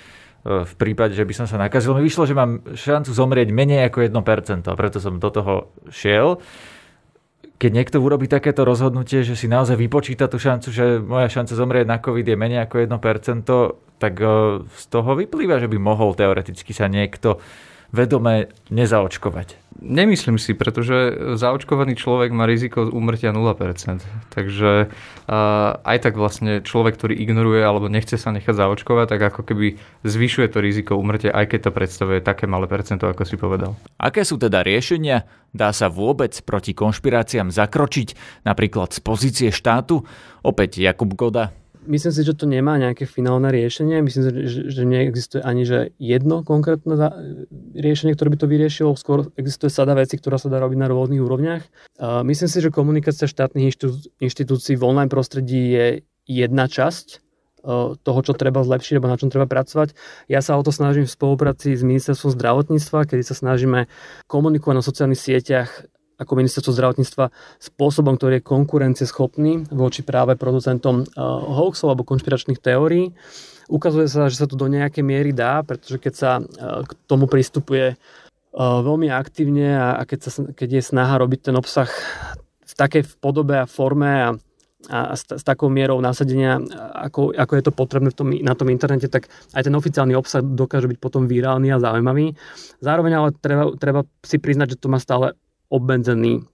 v 0.65 0.73
prípade, 0.75 1.13
že 1.13 1.27
by 1.27 1.33
som 1.37 1.45
sa 1.45 1.61
nakazil, 1.61 1.93
mi 1.93 2.01
vyšlo, 2.01 2.25
že 2.25 2.33
mám 2.33 2.65
šancu 2.73 3.11
zomrieť 3.13 3.53
menej 3.53 3.87
ako 3.91 4.09
1%, 4.09 4.65
a 4.65 4.73
preto 4.73 4.97
som 4.97 5.21
do 5.21 5.29
toho 5.29 5.69
šiel. 5.93 6.41
Keď 7.55 7.71
niekto 7.71 7.97
urobí 8.03 8.27
takéto 8.27 8.67
rozhodnutie, 8.67 9.23
že 9.23 9.39
si 9.39 9.47
naozaj 9.47 9.79
vypočíta 9.79 10.27
tú 10.27 10.41
šancu, 10.41 10.67
že 10.73 10.99
moja 10.99 11.31
šanca 11.31 11.53
zomrieť 11.55 11.85
na 11.87 12.03
COVID 12.03 12.27
je 12.27 12.35
menej 12.35 12.59
ako 12.65 12.75
1%, 12.83 14.01
tak 14.01 14.13
e, 14.19 14.27
z 14.65 14.83
toho 14.91 15.11
vyplýva, 15.15 15.61
že 15.61 15.71
by 15.71 15.77
mohol 15.79 16.17
teoreticky 16.17 16.75
sa 16.75 16.89
niekto 16.89 17.39
vedome 17.93 18.49
nezaočkovať. 18.69 19.61
Nemyslím 19.75 20.39
si, 20.39 20.55
pretože 20.55 21.11
zaočkovaný 21.35 21.99
človek 21.99 22.31
má 22.31 22.47
riziko 22.47 22.87
úmrtia 22.87 23.35
0%. 23.35 23.99
Takže 24.31 24.87
aj 25.83 25.97
tak 25.99 26.15
vlastne 26.15 26.63
človek, 26.63 26.95
ktorý 26.95 27.19
ignoruje 27.19 27.59
alebo 27.59 27.91
nechce 27.91 28.15
sa 28.15 28.31
nechať 28.31 28.55
zaočkovať, 28.55 29.05
tak 29.11 29.21
ako 29.35 29.43
keby 29.43 29.75
zvyšuje 30.07 30.47
to 30.47 30.63
riziko 30.63 30.95
úmrtia, 30.95 31.35
aj 31.35 31.51
keď 31.51 31.59
to 31.67 31.71
predstavuje 31.75 32.23
také 32.23 32.47
malé 32.47 32.71
percento, 32.71 33.03
ako 33.03 33.27
si 33.27 33.35
povedal. 33.35 33.75
Aké 33.99 34.23
sú 34.23 34.39
teda 34.39 34.63
riešenia? 34.63 35.27
Dá 35.51 35.75
sa 35.75 35.91
vôbec 35.91 36.31
proti 36.47 36.71
konšpiráciám 36.71 37.51
zakročiť, 37.51 38.41
napríklad 38.47 38.95
z 38.95 38.99
pozície 39.03 39.49
štátu? 39.51 40.07
Opäť 40.39 40.79
Jakub 40.79 41.11
Goda. 41.19 41.51
Myslím 41.85 42.11
si, 42.11 42.21
že 42.25 42.33
to 42.33 42.49
nemá 42.49 42.75
nejaké 42.81 43.05
finálne 43.05 43.49
riešenie. 43.53 44.01
Myslím 44.01 44.21
si, 44.25 44.29
že, 44.49 44.61
že 44.73 44.81
neexistuje 44.83 45.41
ani 45.45 45.63
že 45.65 45.93
jedno 46.01 46.41
konkrétne 46.41 46.97
riešenie, 47.77 48.17
ktoré 48.17 48.33
by 48.33 48.37
to 48.41 48.51
vyriešilo. 48.51 48.97
Skôr 48.97 49.29
existuje 49.37 49.69
sada 49.69 49.93
veci, 49.93 50.17
ktorá 50.17 50.41
sa 50.41 50.49
dá 50.49 50.57
robiť 50.59 50.77
na 50.81 50.89
rôznych 50.89 51.21
úrovniach. 51.21 51.63
Myslím 52.25 52.49
si, 52.49 52.57
že 52.59 52.73
komunikácia 52.73 53.29
štátnych 53.29 53.77
inštitúcií 54.17 54.73
v 54.75 54.83
online 54.83 55.13
prostredí 55.13 55.61
je 55.71 55.85
jedna 56.25 56.65
časť 56.65 57.21
toho, 58.05 58.19
čo 58.21 58.37
treba 58.37 58.61
zlepšiť 58.61 59.01
alebo 59.01 59.09
na 59.09 59.17
čom 59.17 59.33
treba 59.33 59.49
pracovať. 59.49 59.97
Ja 60.29 60.45
sa 60.45 60.53
o 60.53 60.61
to 60.61 60.69
snažím 60.69 61.09
v 61.09 61.15
spolupráci 61.17 61.73
s 61.73 61.81
ministerstvom 61.81 62.37
zdravotníctva, 62.37 63.09
kedy 63.09 63.25
sa 63.25 63.33
snažíme 63.33 63.89
komunikovať 64.29 64.75
na 64.77 64.85
sociálnych 64.85 65.21
sieťach 65.21 65.89
ako 66.15 66.31
ministerstvo 66.39 66.71
zdravotníctva 66.71 67.31
spôsobom, 67.59 68.15
ktorý 68.15 68.39
je 68.39 68.47
konkurencieschopný 68.47 69.71
voči 69.71 70.01
práve 70.01 70.39
producentom 70.39 71.03
hoaxov 71.51 71.91
alebo 71.91 72.07
konšpiračných 72.07 72.63
teórií. 72.63 73.11
Ukazuje 73.67 74.05
sa, 74.07 74.29
že 74.29 74.39
sa 74.39 74.47
to 74.47 74.55
do 74.55 74.69
nejakej 74.69 75.01
miery 75.01 75.33
dá, 75.33 75.65
pretože 75.65 75.97
keď 75.97 76.13
sa 76.13 76.31
k 76.85 76.91
tomu 77.09 77.25
pristupuje 77.25 77.97
veľmi 78.55 79.11
aktívne 79.11 79.75
a 79.75 80.01
keď, 80.07 80.19
sa, 80.23 80.31
keď 80.55 80.69
je 80.79 80.89
snaha 80.95 81.19
robiť 81.19 81.51
ten 81.51 81.55
obsah 81.59 81.89
v 82.65 82.73
takej 82.77 83.19
podobe 83.19 83.59
a 83.59 83.67
forme 83.67 84.11
a 84.23 84.29
a 84.85 85.17
s, 85.17 85.25
s 85.25 85.41
takou 85.41 85.65
mierou 85.65 85.97
nasadenia, 85.97 86.61
ako, 86.93 87.33
ako 87.33 87.53
je 87.57 87.63
to 87.65 87.73
potrebné 87.73 88.09
v 88.13 88.17
tom, 88.17 88.27
na 88.29 88.53
tom 88.53 88.69
internete, 88.69 89.09
tak 89.09 89.33
aj 89.57 89.65
ten 89.65 89.73
oficiálny 89.73 90.13
obsah 90.13 90.45
dokáže 90.45 90.85
byť 90.85 90.99
potom 91.01 91.25
virálny 91.25 91.73
a 91.73 91.81
zaujímavý. 91.81 92.37
Zároveň 92.85 93.11
ale 93.17 93.29
treba, 93.33 93.73
treba 93.81 94.01
si 94.21 94.37
priznať, 94.37 94.77
že 94.77 94.81
to 94.81 94.87
má 94.93 95.01
stále 95.01 95.33
obmedzený 95.69 96.45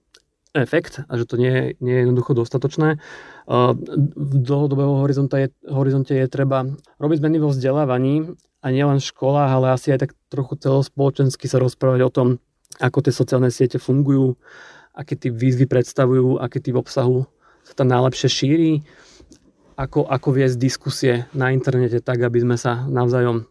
efekt 0.52 1.00
a 1.08 1.16
že 1.16 1.24
to 1.24 1.40
nie 1.40 1.72
nie 1.80 1.94
je 1.96 2.00
jednoducho 2.04 2.36
dostatočné. 2.36 3.00
V 3.48 4.34
dlhodobého 4.36 5.00
horizonte 5.00 5.36
je, 5.40 5.48
horizonte 5.64 6.12
je 6.12 6.28
treba 6.28 6.68
robiť 7.00 7.16
zmeny 7.24 7.40
vo 7.40 7.48
vzdelávaní 7.48 8.36
a 8.60 8.66
nielen 8.68 9.00
v 9.00 9.08
školách, 9.08 9.50
ale 9.50 9.66
asi 9.72 9.96
aj 9.96 10.08
tak 10.08 10.12
trochu 10.28 10.60
celospoločensky 10.60 11.48
sa 11.48 11.56
rozprávať 11.56 12.00
o 12.04 12.10
tom, 12.12 12.28
ako 12.78 13.00
tie 13.00 13.12
sociálne 13.16 13.48
siete 13.48 13.80
fungujú, 13.80 14.36
aké 14.92 15.16
tie 15.16 15.32
výzvy 15.32 15.64
predstavujú, 15.64 16.36
tie 16.38 16.72
v 16.72 16.80
obsahu 16.80 17.24
sa 17.64 17.72
tam 17.72 17.88
najlepšie 17.88 18.28
šíri, 18.28 18.72
ako, 19.80 20.04
ako 20.04 20.28
viesť 20.36 20.56
diskusie 20.60 21.14
na 21.32 21.48
internete 21.50 22.04
tak, 22.04 22.20
aby 22.20 22.44
sme 22.44 22.60
sa 22.60 22.84
navzájom 22.86 23.48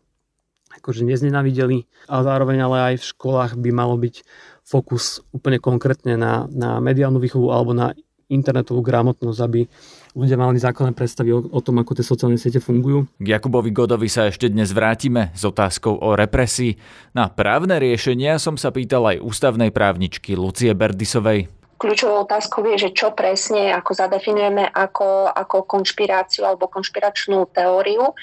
akože 0.71 1.03
neznenavideli, 1.03 1.83
a 2.07 2.23
zároveň 2.23 2.57
ale 2.63 2.77
aj 2.93 2.95
v 3.03 3.09
školách 3.11 3.51
by 3.59 3.69
malo 3.75 3.99
byť 3.99 4.23
fokus 4.63 5.19
úplne 5.35 5.57
konkrétne 5.59 6.15
na, 6.15 6.47
na 6.51 6.79
mediálnu 6.79 7.19
výchovu 7.19 7.51
alebo 7.51 7.75
na 7.75 7.91
internetovú 8.31 8.79
gramotnosť, 8.79 9.39
aby 9.43 9.67
ľudia 10.15 10.39
mali 10.39 10.55
základné 10.55 10.95
predstavy 10.95 11.35
o, 11.35 11.43
o 11.43 11.59
tom, 11.59 11.83
ako 11.83 11.99
tie 11.99 12.05
sociálne 12.07 12.39
siete 12.39 12.63
fungujú. 12.63 13.03
K 13.19 13.27
Jakubovi 13.27 13.75
Godovi 13.75 14.07
sa 14.07 14.31
ešte 14.31 14.47
dnes 14.47 14.71
vrátime 14.71 15.35
s 15.35 15.43
otázkou 15.43 15.99
o 15.99 16.15
represii. 16.15 16.79
Na 17.11 17.27
právne 17.27 17.75
riešenia 17.75 18.39
som 18.39 18.55
sa 18.55 18.71
pýtal 18.71 19.03
aj 19.03 19.17
ústavnej 19.19 19.75
právničky 19.75 20.39
Lucie 20.39 20.71
Berdisovej. 20.71 21.60
Kľúčovou 21.81 22.29
otázkou 22.29 22.61
je, 22.69 22.77
že 22.77 22.89
čo 22.93 23.09
presne, 23.09 23.73
ako 23.73 23.97
zadefinujeme 23.97 24.69
ako, 24.69 25.33
ako 25.33 25.65
konšpiráciu 25.65 26.45
alebo 26.45 26.69
konšpiračnú 26.69 27.49
teóriu, 27.49 28.13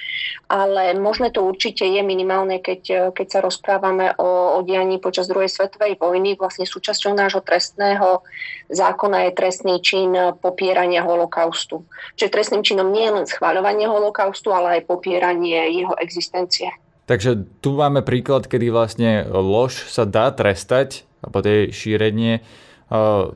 ale 0.47 0.95
možné 0.95 1.35
to 1.35 1.43
určite 1.43 1.83
je 1.83 1.99
minimálne, 2.07 2.63
keď, 2.63 3.11
keď 3.11 3.27
sa 3.27 3.43
rozprávame 3.43 4.15
o, 4.15 4.55
o 4.55 4.59
dianí 4.63 5.03
počas 5.03 5.27
druhej 5.27 5.51
svetovej 5.51 5.99
vojny. 5.99 6.39
Vlastne 6.39 6.71
súčasťou 6.71 7.19
nášho 7.19 7.43
trestného 7.43 8.23
zákona 8.71 9.27
je 9.27 9.31
trestný 9.35 9.83
čin 9.83 10.15
popierania 10.39 11.03
holokaustu. 11.03 11.83
Čiže 12.15 12.31
trestným 12.31 12.63
činom 12.63 12.95
nie 12.95 13.11
je 13.11 13.15
len 13.19 13.27
schváľovanie 13.27 13.91
holokaustu, 13.91 14.55
ale 14.55 14.79
aj 14.79 14.87
popieranie 14.87 15.67
jeho 15.75 15.99
existencie. 15.99 16.71
Takže 17.11 17.43
tu 17.59 17.75
máme 17.75 18.07
príklad, 18.07 18.47
kedy 18.47 18.71
vlastne 18.71 19.27
lož 19.27 19.91
sa 19.91 20.07
dá 20.07 20.31
trestať, 20.31 21.03
alebo 21.27 21.43
tej 21.43 21.75
šírenie 21.75 22.47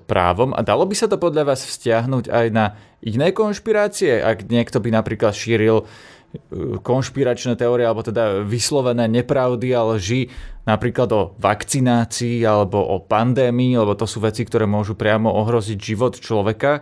právom 0.09 0.57
a 0.57 0.65
dalo 0.65 0.89
by 0.89 0.97
sa 0.97 1.13
to 1.13 1.21
podľa 1.21 1.53
vás 1.53 1.61
vzťahnuť 1.69 2.33
aj 2.33 2.47
na 2.49 2.73
iné 3.05 3.37
konšpirácie, 3.37 4.25
ak 4.25 4.49
niekto 4.49 4.81
by 4.81 4.89
napríklad 4.89 5.37
šíril 5.37 5.85
e, 5.85 6.81
konšpiračné 6.81 7.61
teórie 7.61 7.85
alebo 7.85 8.01
teda 8.01 8.41
vyslovené 8.49 9.05
nepravdy 9.13 9.77
a 9.77 9.85
lži 9.85 10.33
napríklad 10.65 11.09
o 11.13 11.23
vakcinácii 11.37 12.41
alebo 12.49 12.81
o 12.81 13.05
pandémii, 13.05 13.77
lebo 13.77 13.93
to 13.93 14.09
sú 14.09 14.25
veci, 14.25 14.41
ktoré 14.49 14.65
môžu 14.65 14.97
priamo 14.97 15.29
ohroziť 15.29 15.77
život 15.77 16.17
človeka. 16.17 16.81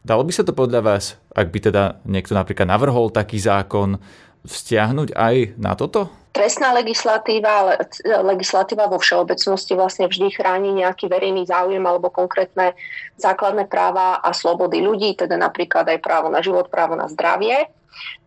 Dalo 0.00 0.24
by 0.24 0.32
sa 0.32 0.48
to 0.48 0.56
podľa 0.56 0.80
vás, 0.80 1.20
ak 1.36 1.52
by 1.52 1.58
teda 1.60 2.00
niekto 2.08 2.32
napríklad 2.32 2.72
navrhol 2.72 3.12
taký 3.12 3.36
zákon, 3.36 4.00
vzťahnuť 4.48 5.12
aj 5.12 5.60
na 5.60 5.76
toto? 5.76 6.08
Trestná 6.38 6.70
legislatíva, 6.70 7.82
legislatíva 8.06 8.86
vo 8.86 9.02
všeobecnosti 9.02 9.74
vlastne 9.74 10.06
vždy 10.06 10.38
chráni 10.38 10.70
nejaký 10.70 11.10
verejný 11.10 11.42
záujem 11.50 11.82
alebo 11.82 12.14
konkrétne 12.14 12.78
základné 13.18 13.66
práva 13.66 14.22
a 14.22 14.30
slobody 14.30 14.78
ľudí, 14.78 15.18
teda 15.18 15.34
napríklad 15.34 15.90
aj 15.90 15.98
právo 15.98 16.30
na 16.30 16.38
život, 16.38 16.70
právo 16.70 16.94
na 16.94 17.10
zdravie. 17.10 17.66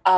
A, 0.03 0.15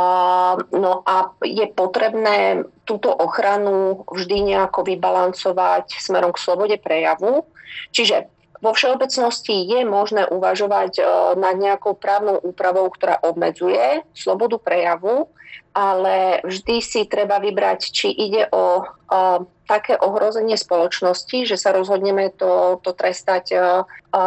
no 0.74 1.06
a 1.06 1.38
je 1.46 1.70
potrebné 1.70 2.66
túto 2.82 3.14
ochranu 3.14 4.02
vždy 4.10 4.58
nejako 4.58 4.90
vybalancovať 4.90 5.94
smerom 5.94 6.34
k 6.34 6.42
slobode 6.42 6.82
prejavu. 6.82 7.46
Čiže 7.94 8.26
vo 8.64 8.72
všeobecnosti 8.72 9.68
je 9.68 9.84
možné 9.84 10.24
uvažovať 10.32 11.04
nad 11.36 11.60
nejakou 11.60 12.00
právnou 12.00 12.40
úpravou, 12.40 12.88
ktorá 12.88 13.20
obmedzuje 13.20 14.08
slobodu 14.16 14.56
prejavu, 14.56 15.28
ale 15.76 16.40
vždy 16.48 16.80
si 16.80 17.04
treba 17.04 17.44
vybrať, 17.44 17.80
či 17.92 18.08
ide 18.08 18.48
o, 18.56 18.88
o 18.88 19.22
také 19.68 20.00
ohrozenie 20.00 20.56
spoločnosti, 20.56 21.44
že 21.44 21.60
sa 21.60 21.76
rozhodneme 21.76 22.32
to, 22.40 22.80
to 22.80 22.96
trestať 22.96 23.46
a, 23.58 23.84
a, 24.14 24.24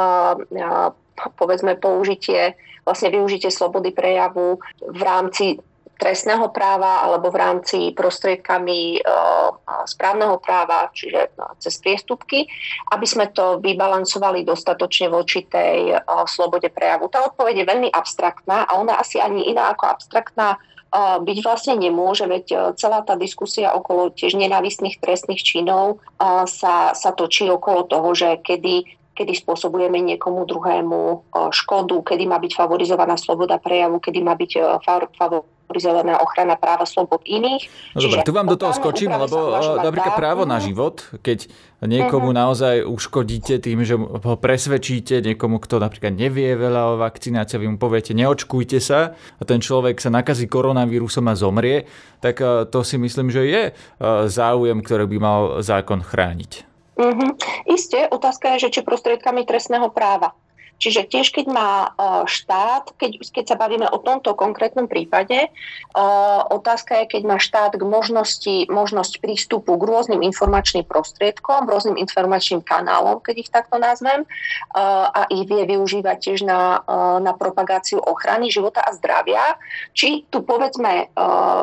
povedzme 1.39 1.81
použitie, 1.81 2.61
vlastne 2.85 3.09
využitie 3.11 3.49
slobody 3.49 3.91
prejavu 3.91 4.61
v 4.85 5.01
rámci 5.01 5.59
trestného 5.97 6.53
práva 6.53 7.09
alebo 7.09 7.33
v 7.33 7.41
rámci 7.41 7.79
prostriedkami 7.97 9.01
správneho 9.89 10.37
práva, 10.39 10.93
čiže 10.93 11.33
cez 11.57 11.81
priestupky, 11.81 12.45
aby 12.93 13.07
sme 13.09 13.33
to 13.33 13.59
vybalancovali 13.65 14.45
dostatočne 14.45 15.09
voči 15.09 15.49
tej 15.49 15.97
slobode 16.29 16.69
prejavu. 16.69 17.09
Tá 17.09 17.25
odpoveď 17.25 17.65
je 17.65 17.71
veľmi 17.73 17.89
abstraktná 17.91 18.69
a 18.69 18.77
ona 18.77 19.01
asi 19.01 19.19
ani 19.19 19.49
iná 19.49 19.73
ako 19.73 19.89
abstraktná 19.89 20.61
byť 20.97 21.39
vlastne 21.45 21.75
nemôže, 21.77 22.25
veď 22.25 22.77
celá 22.79 23.03
tá 23.03 23.19
diskusia 23.19 23.75
okolo 23.75 24.15
tiež 24.15 24.39
nenávistných 24.39 24.97
trestných 25.03 25.43
činov 25.43 26.01
sa, 26.47 26.95
sa 26.97 27.11
točí 27.13 27.45
okolo 27.51 27.85
toho, 27.91 28.15
že 28.17 28.41
kedy 28.41 28.97
kedy 29.17 29.33
spôsobujeme 29.33 29.97
niekomu 30.05 30.45
druhému 30.45 31.01
e, 31.01 31.17
škodu, 31.57 32.05
kedy 32.05 32.29
má 32.29 32.37
byť 32.37 32.53
favorizovaná 32.53 33.17
sloboda 33.17 33.57
prejavu, 33.57 33.97
kedy 33.97 34.21
má 34.21 34.37
byť 34.37 34.53
e, 34.53 34.61
favorizovaná 35.17 36.21
ochrana 36.21 36.61
práva 36.61 36.85
slobod 36.85 37.25
iných. 37.25 37.73
No 37.97 38.05
dobre, 38.05 38.21
tu 38.29 38.37
vám 38.37 38.45
do 38.45 38.61
toho 38.61 38.77
skočím, 38.77 39.17
lebo 39.17 39.57
napríklad 39.81 40.15
právo 40.21 40.45
na 40.45 40.61
život, 40.61 41.09
keď 41.25 41.49
niekomu 41.81 42.31
uh-huh. 42.31 42.43
naozaj 42.45 42.85
uškodíte 42.85 43.57
tým, 43.65 43.81
že 43.89 43.97
ho 43.97 44.37
presvedčíte, 44.37 45.25
niekomu, 45.25 45.57
kto 45.65 45.81
napríklad 45.81 46.13
nevie 46.13 46.53
veľa 46.53 46.95
o 46.95 47.01
vakcinácii, 47.01 47.57
vy 47.57 47.69
mu 47.73 47.79
poviete, 47.81 48.13
neočkujte 48.13 48.79
sa 48.85 49.17
a 49.17 49.43
ten 49.49 49.65
človek 49.65 49.97
sa 49.97 50.13
nakazí 50.13 50.45
koronavírusom 50.45 51.25
a 51.33 51.35
zomrie, 51.35 51.89
tak 52.21 52.45
e, 52.45 52.69
to 52.69 52.85
si 52.85 53.01
myslím, 53.01 53.33
že 53.33 53.43
je 53.49 53.63
záujem, 54.29 54.85
ktorý 54.85 55.09
by 55.09 55.19
mal 55.19 55.41
zákon 55.65 56.05
chrániť. 56.05 56.76
Mm-hmm. 56.97 57.31
Isté, 57.69 58.09
otázka 58.09 58.57
je, 58.57 58.69
že 58.69 58.81
či 58.81 58.81
prostriedkami 58.81 59.45
trestného 59.45 59.93
práva. 59.93 60.33
Čiže 60.77 61.09
tiež, 61.09 61.33
keď 61.33 61.47
má 61.49 61.71
e, 61.73 61.89
štát, 62.29 62.93
keď, 63.01 63.33
keď 63.33 63.45
sa 63.49 63.57
bavíme 63.57 63.89
o 63.89 63.97
tomto 63.97 64.37
konkrétnom 64.37 64.85
prípade, 64.85 65.49
e, 65.49 65.51
otázka 66.53 67.01
je, 67.05 67.17
keď 67.17 67.23
má 67.25 67.37
štát 67.41 67.73
k 67.73 67.85
možnosti, 67.85 68.69
možnosť 68.69 69.25
prístupu 69.25 69.73
k 69.81 69.89
rôznym 69.89 70.21
informačným 70.21 70.85
prostriedkom, 70.85 71.65
rôznym 71.65 71.97
informačným 71.97 72.61
kanálom, 72.61 73.25
keď 73.25 73.35
ich 73.41 73.51
takto 73.53 73.81
nazvem, 73.81 74.25
e, 74.25 74.29
a 75.09 75.25
ich 75.33 75.49
vie 75.49 75.65
využívať 75.65 76.17
tiež 76.21 76.45
na, 76.45 76.85
na 77.25 77.33
propagáciu 77.33 77.97
ochrany 77.97 78.53
života 78.53 78.85
a 78.85 78.93
zdravia, 78.93 79.57
či 79.97 80.29
tu 80.29 80.45
povedzme 80.45 81.09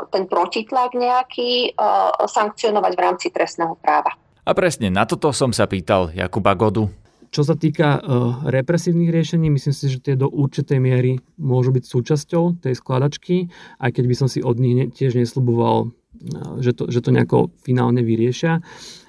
ten 0.09 0.23
protitlak 0.25 0.97
nejaký 0.97 1.77
sankcionovať 2.25 2.91
v 2.97 3.03
rámci 3.03 3.27
trestného 3.29 3.77
práva. 3.77 4.13
A 4.43 4.51
presne 4.51 4.91
na 4.91 5.07
toto 5.07 5.31
som 5.31 5.55
sa 5.55 5.71
pýtal 5.71 6.11
Jakuba 6.11 6.51
Godu. 6.59 6.91
Čo 7.33 7.47
sa 7.47 7.57
týka 7.57 7.97
uh, 7.97 8.45
represívnych 8.45 9.09
riešení, 9.09 9.49
myslím 9.49 9.73
si, 9.73 9.89
že 9.89 10.03
tie 10.03 10.13
do 10.13 10.29
určitej 10.29 10.77
miery 10.77 11.17
môžu 11.41 11.73
byť 11.73 11.81
súčasťou 11.81 12.61
tej 12.61 12.77
skladačky, 12.77 13.49
aj 13.81 13.89
keď 13.89 14.05
by 14.05 14.15
som 14.19 14.27
si 14.29 14.43
od 14.45 14.61
nich 14.61 14.93
tiež 14.93 15.17
nesľuboval, 15.17 15.89
uh, 15.89 16.53
že, 16.61 16.77
to, 16.77 16.93
že 16.93 17.01
to 17.01 17.09
nejako 17.09 17.49
finálne 17.65 18.05
vyriešia. 18.05 18.61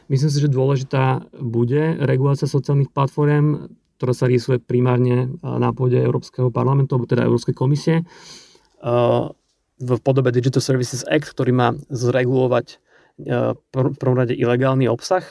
Myslím 0.09 0.31
si, 0.33 0.39
že 0.41 0.49
dôležitá 0.49 1.29
bude 1.37 2.01
regulácia 2.01 2.49
sociálnych 2.49 2.95
platform, 2.95 3.75
ktorá 4.01 4.13
sa 4.17 4.29
rýsuje 4.29 4.61
primárne 4.61 5.33
na 5.41 5.73
pôde 5.73 5.97
Európskeho 5.97 6.53
parlamentu, 6.53 6.97
alebo 6.97 7.09
teda 7.09 7.25
Európskej 7.25 7.57
komisie. 7.57 8.05
v 9.81 9.91
podobe 10.05 10.29
Digital 10.29 10.61
Services 10.61 11.09
Act, 11.09 11.33
ktorý 11.33 11.57
má 11.57 11.73
zregulovať 11.89 12.84
v 13.19 13.97
prvom 13.99 14.17
rade 14.19 14.35
ilegálny 14.35 14.91
obsah. 14.91 15.23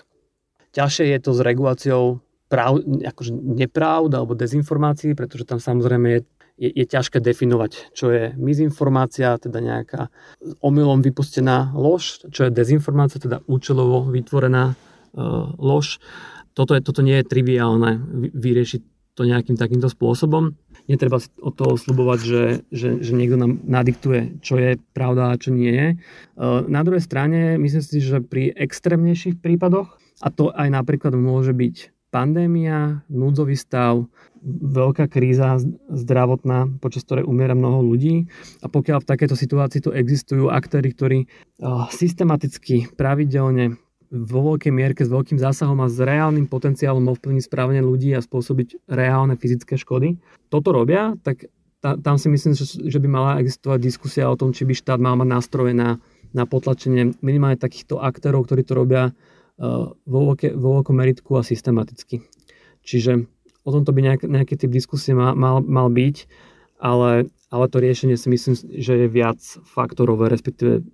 Ťažšie 0.74 1.14
je 1.14 1.20
to 1.20 1.32
s 1.36 1.40
reguláciou 1.44 2.24
práv, 2.48 2.82
akože 2.84 3.34
nepravd 3.34 4.14
alebo 4.14 4.38
dezinformácií, 4.38 5.14
pretože 5.14 5.44
tam 5.46 5.60
samozrejme 5.60 6.08
je 6.10 6.22
je, 6.58 6.70
je 6.70 6.86
ťažké 6.86 7.18
definovať, 7.18 7.94
čo 7.98 8.14
je 8.14 8.24
mizinformácia, 8.38 9.38
teda 9.42 9.58
nejaká 9.58 10.14
omylom 10.62 11.02
vypustená 11.02 11.74
lož, 11.74 12.30
čo 12.30 12.48
je 12.48 12.52
dezinformácia, 12.54 13.18
teda 13.18 13.42
účelovo 13.50 14.06
vytvorená 14.06 14.74
uh, 14.74 15.50
lož. 15.58 15.98
Toto, 16.54 16.78
je, 16.78 16.82
toto 16.86 17.02
nie 17.02 17.18
je 17.22 17.26
triviálne 17.26 17.98
vyriešiť 18.38 18.82
to 19.18 19.26
nejakým 19.26 19.58
takýmto 19.58 19.90
spôsobom. 19.90 20.54
Netreba 20.86 21.24
od 21.40 21.54
toho 21.56 21.80
slubovať, 21.80 22.20
že, 22.20 22.44
že, 22.68 22.90
že 23.00 23.12
niekto 23.16 23.40
nám 23.40 23.64
nadiktuje, 23.64 24.44
čo 24.44 24.60
je 24.60 24.76
pravda 24.92 25.32
a 25.32 25.40
čo 25.40 25.56
nie 25.56 25.72
je. 25.72 25.88
Uh, 26.36 26.66
na 26.68 26.84
druhej 26.84 27.00
strane, 27.00 27.56
myslím 27.56 27.84
si, 27.84 28.04
že 28.04 28.20
pri 28.20 28.52
extrémnejších 28.52 29.40
prípadoch, 29.40 29.96
a 30.20 30.28
to 30.28 30.52
aj 30.52 30.68
napríklad 30.68 31.16
môže 31.16 31.56
byť 31.56 31.94
pandémia, 32.14 33.02
núdzový 33.10 33.58
stav, 33.58 34.06
veľká 34.46 35.10
kríza 35.10 35.58
zdravotná, 35.90 36.70
počas 36.78 37.02
ktorej 37.08 37.26
umiera 37.26 37.58
mnoho 37.58 37.82
ľudí. 37.82 38.30
A 38.62 38.70
pokiaľ 38.70 39.02
v 39.02 39.10
takejto 39.10 39.34
situácii 39.40 39.82
tu 39.82 39.90
existujú 39.90 40.54
aktéry, 40.54 40.94
ktorí 40.94 41.20
systematicky, 41.90 42.92
pravidelne, 42.94 43.82
vo 44.14 44.54
veľkej 44.54 44.70
mierke 44.70 45.02
s 45.02 45.10
veľkým 45.10 45.42
zásahom 45.42 45.82
a 45.82 45.90
s 45.90 45.98
reálnym 45.98 46.46
potenciálom 46.46 47.02
ovplyvniť 47.18 47.50
správanie 47.50 47.82
ľudí 47.82 48.14
a 48.14 48.22
spôsobiť 48.22 48.86
reálne 48.86 49.34
fyzické 49.34 49.74
škody, 49.74 50.22
toto 50.54 50.70
robia, 50.70 51.18
tak 51.26 51.50
tam 51.82 52.16
si 52.22 52.30
myslím, 52.30 52.54
že 52.62 53.00
by 53.02 53.08
mala 53.10 53.42
existovať 53.42 53.80
diskusia 53.82 54.30
o 54.30 54.38
tom, 54.38 54.54
či 54.54 54.64
by 54.64 54.78
štát 54.78 55.02
mal 55.02 55.18
mať 55.18 55.28
nástroje 55.28 55.74
na, 55.76 55.98
na 56.32 56.46
potlačenie 56.46 57.18
minimálne 57.20 57.60
takýchto 57.60 58.00
aktérov, 58.00 58.46
ktorí 58.48 58.64
to 58.64 58.78
robia 58.78 59.12
vo, 59.58 60.20
veľké, 60.32 60.56
vo 60.56 60.80
veľkom 60.80 60.96
meritku 60.96 61.36
a 61.36 61.44
systematicky. 61.44 62.24
Čiže 62.86 63.28
o 63.68 63.70
tomto 63.74 63.92
by 63.92 64.00
nejak, 64.00 64.22
nejaký 64.24 64.56
typ 64.56 64.72
diskusie 64.72 65.12
mal, 65.12 65.36
mal, 65.36 65.60
mal 65.60 65.92
byť, 65.92 66.30
ale, 66.80 67.28
ale 67.52 67.66
to 67.68 67.78
riešenie 67.84 68.16
si 68.16 68.32
myslím, 68.32 68.54
že 68.56 68.94
je 69.04 69.08
viac 69.12 69.40
faktorové, 69.68 70.32
respektíve 70.32 70.86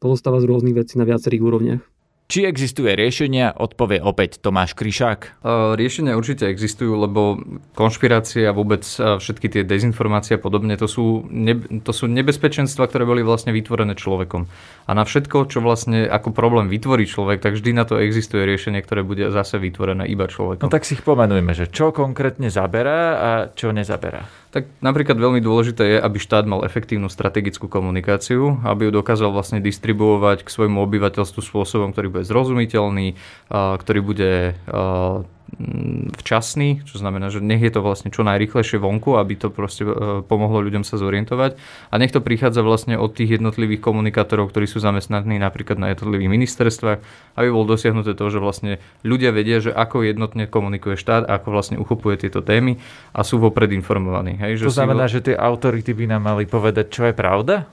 pozostáva 0.00 0.40
z 0.40 0.48
rôznych 0.48 0.76
vecí 0.76 0.96
na 1.00 1.08
viacerých 1.08 1.40
úrovniach. 1.44 1.95
Či 2.26 2.42
existuje 2.42 2.90
riešenia, 2.98 3.54
odpovie 3.54 4.02
opäť 4.02 4.42
Tomáš 4.42 4.74
Kryšák. 4.74 5.46
Riešenia 5.78 6.18
určite 6.18 6.50
existujú, 6.50 6.98
lebo 6.98 7.38
konšpirácie 7.78 8.50
a 8.50 8.52
vôbec 8.52 8.82
všetky 8.82 9.46
tie 9.46 9.62
dezinformácie 9.62 10.34
a 10.34 10.42
podobne, 10.42 10.74
to 10.74 10.90
sú, 10.90 11.22
ne, 11.30 11.54
to 11.86 11.94
sú 11.94 12.10
nebezpečenstva, 12.10 12.90
ktoré 12.90 13.06
boli 13.06 13.22
vlastne 13.22 13.54
vytvorené 13.54 13.94
človekom. 13.94 14.50
A 14.86 14.90
na 14.98 15.06
všetko, 15.06 15.46
čo 15.46 15.62
vlastne 15.62 16.10
ako 16.10 16.34
problém 16.34 16.66
vytvorí 16.66 17.06
človek, 17.06 17.38
tak 17.38 17.62
vždy 17.62 17.70
na 17.70 17.86
to 17.86 18.02
existuje 18.02 18.42
riešenie, 18.42 18.82
ktoré 18.82 19.06
bude 19.06 19.30
zase 19.30 19.62
vytvorené 19.62 20.10
iba 20.10 20.26
človekom. 20.26 20.66
No 20.66 20.74
tak 20.74 20.82
si 20.82 20.98
ich 20.98 21.06
pomenujme, 21.06 21.54
že 21.54 21.70
čo 21.70 21.94
konkrétne 21.94 22.50
zaberá 22.50 22.98
a 23.22 23.30
čo 23.54 23.70
nezaberá. 23.70 24.26
Tak 24.50 24.72
napríklad 24.80 25.20
veľmi 25.20 25.44
dôležité 25.44 25.84
je, 25.84 25.98
aby 26.00 26.16
štát 26.16 26.48
mal 26.48 26.64
efektívnu 26.64 27.12
strategickú 27.12 27.68
komunikáciu, 27.68 28.56
aby 28.64 28.88
ju 28.88 28.90
dokázal 28.94 29.28
vlastne 29.28 29.60
distribuovať 29.60 30.42
k 30.42 30.48
svojmu 30.48 30.80
obyvateľstvu 30.80 31.44
spôsobom, 31.44 31.92
ktorý 31.92 32.08
bude 32.16 32.24
zrozumiteľný, 32.24 33.12
ktorý 33.52 34.00
bude 34.00 34.56
včasný, 36.20 36.84
čo 36.84 37.00
znamená, 37.00 37.32
že 37.32 37.40
nech 37.40 37.62
je 37.62 37.72
to 37.72 37.80
vlastne 37.80 38.12
čo 38.12 38.26
najrychlejšie 38.26 38.76
vonku, 38.76 39.16
aby 39.16 39.38
to 39.40 39.48
proste 39.48 39.88
e, 39.88 40.20
pomohlo 40.26 40.60
ľuďom 40.60 40.84
sa 40.84 41.00
zorientovať 41.00 41.56
a 41.88 41.94
nech 41.96 42.12
to 42.12 42.20
prichádza 42.20 42.60
vlastne 42.60 42.98
od 43.00 43.16
tých 43.16 43.40
jednotlivých 43.40 43.80
komunikátorov, 43.80 44.52
ktorí 44.52 44.68
sú 44.68 44.84
zamestnaní 44.84 45.40
napríklad 45.40 45.80
na 45.80 45.94
jednotlivých 45.94 46.28
ministerstvách, 46.28 46.98
aby 47.40 47.48
bol 47.48 47.64
dosiahnuté 47.64 48.12
to, 48.12 48.26
že 48.28 48.42
vlastne 48.42 48.82
ľudia 49.06 49.32
vedia, 49.32 49.62
že 49.62 49.72
ako 49.72 50.04
jednotne 50.04 50.44
komunikuje 50.44 50.98
štát, 50.98 51.24
ako 51.24 51.48
vlastne 51.48 51.80
uchopuje 51.80 52.26
tieto 52.26 52.44
témy 52.44 52.76
a 53.16 53.24
sú 53.24 53.40
vopred 53.40 53.72
informovaní. 53.72 54.36
Hej, 54.36 54.60
že 54.60 54.64
to 54.68 54.76
znamená, 54.76 55.08
si... 55.08 55.16
že 55.16 55.32
tie 55.32 55.36
autority 55.40 55.96
by 55.96 56.04
nám 56.10 56.36
mali 56.36 56.44
povedať, 56.44 56.92
čo 56.92 57.08
je 57.08 57.14
pravda? 57.16 57.64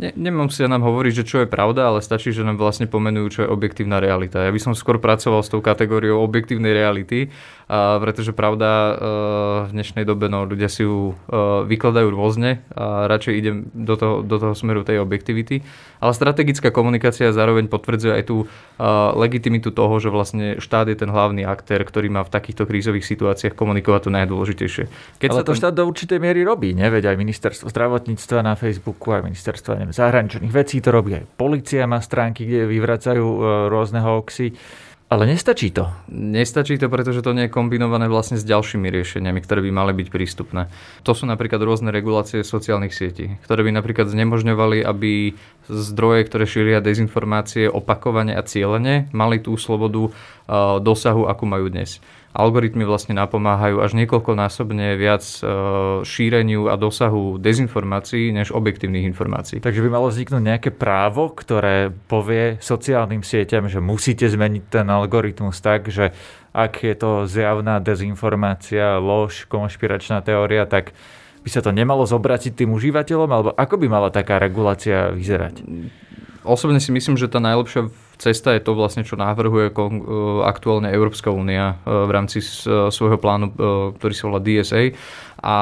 Ne, 0.00 0.16
nemusí 0.16 0.64
nám 0.64 0.80
hovoriť, 0.80 1.12
že 1.12 1.28
čo 1.28 1.36
je 1.44 1.48
pravda, 1.52 1.92
ale 1.92 2.00
stačí, 2.00 2.32
že 2.32 2.40
nám 2.40 2.56
vlastne 2.56 2.88
pomenujú, 2.88 3.26
čo 3.28 3.40
je 3.44 3.52
objektívna 3.52 4.00
realita. 4.00 4.40
Ja 4.40 4.48
by 4.48 4.56
som 4.56 4.72
skôr 4.72 4.96
pracoval 4.96 5.44
s 5.44 5.52
tou 5.52 5.60
kategóriou 5.60 6.24
objektívnej 6.24 6.72
reality, 6.72 7.28
a 7.68 8.00
pretože 8.00 8.32
pravda 8.32 8.66
e, 8.66 8.92
v 9.68 9.70
dnešnej 9.76 10.08
dobe 10.08 10.32
no, 10.32 10.48
ľudia 10.48 10.72
si 10.72 10.88
ju 10.88 11.12
e, 11.12 11.14
vykladajú 11.68 12.08
rôzne 12.16 12.64
a 12.72 13.12
radšej 13.12 13.34
idem 13.36 13.56
do 13.76 13.94
toho, 13.94 14.24
do 14.24 14.40
toho 14.40 14.56
smeru 14.56 14.88
tej 14.88 15.04
objektivity. 15.04 15.60
Ale 16.00 16.16
strategická 16.16 16.72
komunikácia 16.72 17.28
zároveň 17.30 17.68
potvrdzuje 17.68 18.12
aj 18.16 18.24
tú 18.24 18.42
e, 18.42 18.46
legitimitu 19.20 19.68
toho, 19.68 20.00
že 20.00 20.08
vlastne 20.08 20.58
štát 20.58 20.88
je 20.88 20.96
ten 20.96 21.12
hlavný 21.12 21.44
aktér, 21.44 21.84
ktorý 21.84 22.08
má 22.08 22.24
v 22.24 22.32
takýchto 22.32 22.64
krízových 22.64 23.04
situáciách 23.04 23.52
komunikovať 23.52 24.08
to 24.08 24.10
najdôležitejšie. 24.16 24.84
Keď 25.20 25.28
Ale 25.28 25.38
sa 25.38 25.44
to 25.44 25.52
ten... 25.52 25.60
štát 25.60 25.74
do 25.76 25.84
určitej 25.84 26.18
miery 26.18 26.40
robí, 26.40 26.72
neveď 26.72 27.12
aj 27.12 27.16
ministerstvo 27.20 27.68
zdravotníctva 27.68 28.42
na 28.42 28.56
Facebooku, 28.56 29.12
aj 29.12 29.28
ministerstvo 29.28 29.76
neviem, 29.90 29.98
zahraničných 29.98 30.54
vecí 30.54 30.78
to 30.78 30.94
robí, 30.94 31.18
aj 31.18 31.26
policia 31.34 31.90
má 31.90 31.98
stránky, 31.98 32.46
kde 32.46 32.70
vyvracajú 32.70 33.26
rôzne 33.66 33.98
hoaxy. 33.98 34.54
Ale 35.10 35.26
nestačí 35.26 35.74
to. 35.74 35.90
Nestačí 36.06 36.78
to, 36.78 36.86
pretože 36.86 37.26
to 37.26 37.34
nie 37.34 37.50
je 37.50 37.50
kombinované 37.50 38.06
vlastne 38.06 38.38
s 38.38 38.46
ďalšími 38.46 38.94
riešeniami, 38.94 39.42
ktoré 39.42 39.58
by 39.58 39.70
mali 39.74 39.90
byť 39.90 40.06
prístupné. 40.06 40.70
To 41.02 41.18
sú 41.18 41.26
napríklad 41.26 41.58
rôzne 41.66 41.90
regulácie 41.90 42.46
sociálnych 42.46 42.94
sietí, 42.94 43.34
ktoré 43.42 43.66
by 43.66 43.74
napríklad 43.74 44.06
znemožňovali, 44.06 44.86
aby 44.86 45.34
zdroje, 45.66 46.30
ktoré 46.30 46.46
šíria 46.46 46.78
dezinformácie 46.78 47.66
opakovane 47.66 48.38
a 48.38 48.46
cieľene, 48.46 49.10
mali 49.10 49.42
tú 49.42 49.58
slobodu 49.58 50.14
dosahu, 50.78 51.26
akú 51.26 51.42
majú 51.42 51.66
dnes 51.74 51.98
algoritmy 52.30 52.86
vlastne 52.86 53.18
napomáhajú 53.18 53.82
až 53.82 53.98
niekoľkonásobne 53.98 54.94
viac 54.94 55.22
e, 55.22 55.42
šíreniu 56.06 56.70
a 56.70 56.78
dosahu 56.78 57.42
dezinformácií 57.42 58.30
než 58.30 58.54
objektívnych 58.54 59.02
informácií. 59.10 59.58
Takže 59.58 59.82
by 59.82 59.88
malo 59.90 60.06
vzniknúť 60.14 60.42
nejaké 60.42 60.70
právo, 60.70 61.34
ktoré 61.34 61.90
povie 62.06 62.62
sociálnym 62.62 63.26
sieťam, 63.26 63.66
že 63.66 63.82
musíte 63.82 64.30
zmeniť 64.30 64.62
ten 64.70 64.86
algoritmus 64.86 65.58
tak, 65.58 65.90
že 65.90 66.14
ak 66.54 66.86
je 66.86 66.94
to 66.94 67.10
zjavná 67.26 67.82
dezinformácia, 67.82 69.02
lož, 69.02 69.50
konšpiračná 69.50 70.22
teória, 70.22 70.66
tak 70.70 70.94
by 71.42 71.48
sa 71.50 71.62
to 71.62 71.74
nemalo 71.74 72.06
zobratiť 72.06 72.52
tým 72.62 72.70
užívateľom, 72.74 73.30
alebo 73.30 73.50
ako 73.54 73.74
by 73.80 73.86
mala 73.90 74.10
taká 74.14 74.38
regulácia 74.38 75.10
vyzerať? 75.10 75.66
Osobne 76.46 76.78
si 76.78 76.94
myslím, 76.94 77.18
že 77.18 77.30
tá 77.30 77.42
najlepšia 77.42 77.90
cesta 78.20 78.52
je 78.52 78.60
to 78.60 78.76
vlastne, 78.76 79.00
čo 79.00 79.16
navrhuje 79.16 79.72
e, 79.72 79.74
aktuálne 80.44 80.92
Európska 80.92 81.32
únia 81.32 81.80
e, 81.80 81.88
v 81.88 82.10
rámci 82.12 82.44
e, 82.44 82.92
svojho 82.92 83.16
plánu, 83.16 83.56
ktorý 83.96 84.12
sa 84.12 84.28
volá 84.28 84.40
DSA. 84.44 84.92
A 85.40 85.56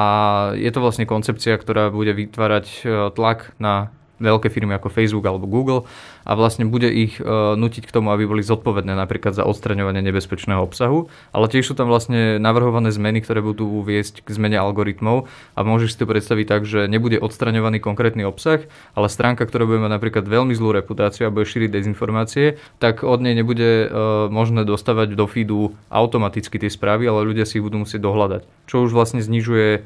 je 0.59 0.67
to 0.75 0.83
vlastne 0.83 1.07
koncepcia, 1.07 1.55
ktorá 1.55 1.87
bude 1.87 2.11
vytvárať 2.11 2.83
tlak 3.15 3.55
na 3.63 3.95
veľké 4.19 4.51
firmy 4.51 4.75
ako 4.75 4.93
Facebook 4.93 5.25
alebo 5.25 5.49
Google 5.49 5.87
a 6.27 6.35
vlastne 6.37 6.67
bude 6.67 6.87
ich 6.91 7.17
e, 7.17 7.23
nutiť 7.55 7.89
k 7.89 7.95
tomu, 7.95 8.13
aby 8.13 8.27
boli 8.29 8.45
zodpovedné 8.45 8.93
napríklad 8.93 9.33
za 9.33 9.47
odstraňovanie 9.47 10.03
nebezpečného 10.05 10.61
obsahu, 10.61 11.09
ale 11.33 11.49
tiež 11.49 11.71
sú 11.71 11.73
tam 11.73 11.89
vlastne 11.89 12.37
navrhované 12.37 12.93
zmeny, 12.93 13.23
ktoré 13.23 13.41
budú 13.41 13.81
viesť 13.81 14.21
k 14.21 14.29
zmene 14.35 14.59
algoritmov 14.59 15.25
a 15.55 15.59
môžeš 15.65 15.95
si 15.95 15.99
to 16.03 16.05
predstaviť 16.05 16.45
tak, 16.45 16.61
že 16.67 16.85
nebude 16.85 17.17
odstraňovaný 17.17 17.81
konkrétny 17.81 18.27
obsah, 18.27 18.67
ale 18.93 19.07
stránka, 19.09 19.47
ktorá 19.47 19.65
bude 19.65 19.81
mať 19.81 19.91
napríklad 19.95 20.25
veľmi 20.27 20.53
zlú 20.53 20.75
reputáciu 20.75 21.27
a 21.27 21.33
bude 21.33 21.47
šíriť 21.47 21.71
dezinformácie, 21.71 22.61
tak 22.77 23.01
od 23.01 23.23
nej 23.23 23.33
nebude 23.33 23.87
e, 23.87 23.87
možné 24.29 24.67
dostávať 24.67 25.17
do 25.17 25.25
feedu 25.25 25.73
automaticky 25.89 26.61
tie 26.61 26.69
správy, 26.69 27.09
ale 27.09 27.25
ľudia 27.25 27.47
si 27.47 27.57
ich 27.57 27.65
budú 27.65 27.81
musieť 27.81 28.03
dohľadať. 28.05 28.41
Čo 28.69 28.85
už 28.85 28.91
vlastne 28.93 29.23
znižuje 29.23 29.67
e, 29.73 29.79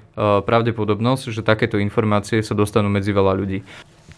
pravdepodobnosť, 0.44 1.32
že 1.32 1.46
takéto 1.46 1.80
informácie 1.80 2.44
sa 2.44 2.58
dostanú 2.58 2.92
medzi 2.92 3.16
veľa 3.16 3.34
ľudí. 3.38 3.62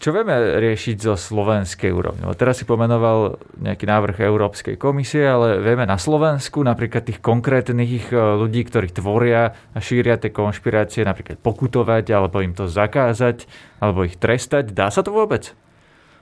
Čo 0.06 0.14
vieme 0.14 0.38
riešiť 0.38 1.02
zo 1.02 1.18
slovenskej 1.18 1.90
úrovne? 1.90 2.30
Teraz 2.38 2.62
si 2.62 2.66
pomenoval 2.70 3.42
nejaký 3.58 3.90
návrh 3.90 4.22
Európskej 4.22 4.78
komisie, 4.78 5.26
ale 5.26 5.58
vieme 5.58 5.82
na 5.82 5.98
Slovensku 5.98 6.62
napríklad 6.62 7.10
tých 7.10 7.26
konkrétnych 7.26 8.14
eh, 8.14 8.38
ľudí, 8.38 8.70
ktorí 8.70 8.94
tvoria 8.94 9.58
a 9.74 9.82
šíria 9.82 10.22
tie 10.22 10.30
konšpirácie, 10.30 11.02
napríklad 11.10 11.42
pokutovať, 11.42 12.06
alebo 12.14 12.38
im 12.46 12.54
to 12.54 12.70
zakázať, 12.70 13.50
alebo 13.82 14.06
ich 14.06 14.22
trestať. 14.22 14.78
Dá 14.78 14.94
sa 14.94 15.02
to 15.02 15.10
vôbec? 15.10 15.58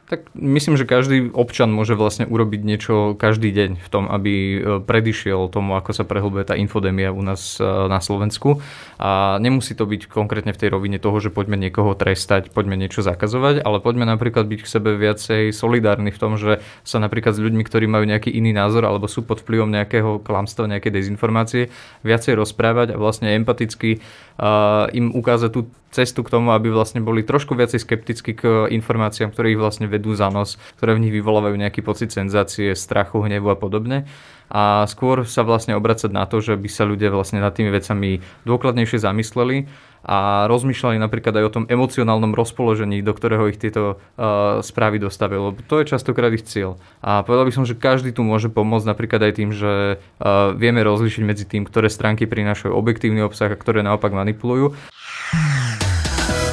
Tak 0.04 0.36
myslím, 0.36 0.76
že 0.76 0.84
každý 0.84 1.32
občan 1.32 1.72
môže 1.72 1.96
vlastne 1.96 2.28
urobiť 2.28 2.62
niečo 2.68 3.16
každý 3.16 3.56
deň 3.56 3.72
v 3.80 3.88
tom, 3.88 4.12
aby 4.12 4.34
e, 4.36 4.58
predišiel 4.84 5.48
tomu, 5.48 5.80
ako 5.80 5.96
sa 5.96 6.04
prehlbuje 6.04 6.44
tá 6.44 6.60
infodémia 6.60 7.16
u 7.16 7.24
nás 7.24 7.56
e, 7.56 7.63
na 7.63 8.04
Slovensku. 8.04 8.60
A 9.00 9.39
nemusí 9.39 9.72
to 9.72 9.88
byť 9.88 10.12
konkrétne 10.12 10.52
v 10.52 10.60
tej 10.60 10.76
rovine 10.76 11.00
toho, 11.00 11.24
že 11.24 11.32
poďme 11.32 11.56
niekoho 11.56 11.96
trestať, 11.96 12.52
poďme 12.52 12.76
niečo 12.76 13.00
zakazovať, 13.00 13.63
ale 13.63 13.80
poďme 13.80 14.04
napríklad 14.04 14.44
byť 14.44 14.60
k 14.68 14.72
sebe 14.76 15.00
viacej 15.00 15.56
solidárni 15.56 16.12
v 16.12 16.20
tom, 16.20 16.36
že 16.36 16.60
sa 16.84 17.00
napríklad 17.00 17.39
s 17.39 17.39
ľuďmi, 17.39 17.63
ktorí 17.63 17.88
majú 17.88 18.04
nejaký 18.04 18.28
iný 18.28 18.52
názor 18.52 18.84
alebo 18.84 19.08
sú 19.08 19.24
pod 19.24 19.39
vplyvom 19.39 19.72
nejakého 19.72 20.20
klamstva, 20.20 20.68
nejakej 20.68 21.00
dezinformácie, 21.00 21.72
viacej 22.04 22.36
rozprávať 22.36 22.92
a 22.92 23.00
vlastne 23.00 23.32
empaticky 23.39 24.04
uh, 24.38 24.92
im 24.92 25.16
ukázať 25.16 25.50
tú 25.56 25.72
cestu 25.93 26.25
k 26.25 26.34
tomu, 26.34 26.49
aby 26.51 26.73
vlastne 26.73 26.99
boli 26.99 27.21
trošku 27.21 27.53
viacej 27.53 27.79
skeptickí 27.79 28.34
k 28.34 28.67
informáciám, 28.73 29.29
ktoré 29.29 29.53
ich 29.53 29.62
vlastne 29.62 29.86
vedú 29.86 30.17
za 30.17 30.34
nos, 30.34 30.58
ktoré 30.82 30.97
v 30.97 31.08
nich 31.08 31.13
vyvolávajú 31.13 31.56
nejaký 31.56 31.86
pocit 31.86 32.10
senzácie, 32.10 32.73
strachu, 32.73 33.21
hnevu 33.23 33.53
a 33.53 33.58
podobne. 33.58 34.10
A 34.53 34.86
skôr 34.86 35.25
sa 35.25 35.41
vlastne 35.41 35.73
obracať 35.73 36.13
na 36.13 36.29
to, 36.29 36.38
že 36.43 36.53
by 36.53 36.69
sa 36.69 36.86
ľudia 36.86 37.10
vlastne 37.10 37.41
nad 37.41 37.53
tými 37.56 37.73
vecami 37.73 38.21
dôkladnejšie 38.45 39.01
zamysleli 39.01 39.65
a 40.03 40.51
rozmýšľali 40.51 40.99
napríklad 40.99 41.32
aj 41.39 41.45
o 41.47 41.53
tom 41.56 41.65
emocionálnom 41.71 42.36
rozpoložení, 42.36 42.99
do 42.99 43.15
ktorého 43.15 43.47
ich 43.47 43.56
tieto 43.56 43.95
uh, 43.95 44.60
správy 44.60 44.99
dostavili, 44.99 45.39
lebo 45.39 45.63
to 45.63 45.79
je 45.79 45.95
častokrát 45.95 46.27
ich 46.36 46.43
cieľ. 46.43 46.75
A 46.99 47.23
povedal 47.23 47.47
by 47.47 47.53
som, 47.56 47.63
že 47.63 47.79
každý 47.79 48.12
tu 48.12 48.19
môže 48.27 48.51
pomôcť 48.51 48.84
napríklad 48.84 49.32
aj 49.32 49.34
tým, 49.39 49.49
že 49.56 49.97
uh, 49.97 50.51
vieme 50.60 50.84
rozlišiť 50.84 51.23
medzi 51.23 51.47
tým, 51.47 51.63
ktoré 51.63 51.88
stránky 51.88 52.27
prinášajú 52.27 52.75
objektívny 52.75 53.23
obsah 53.23 53.47
a 53.47 53.56
ktoré 53.56 53.79
naopak 53.79 54.12
manipulujú. 54.12 54.75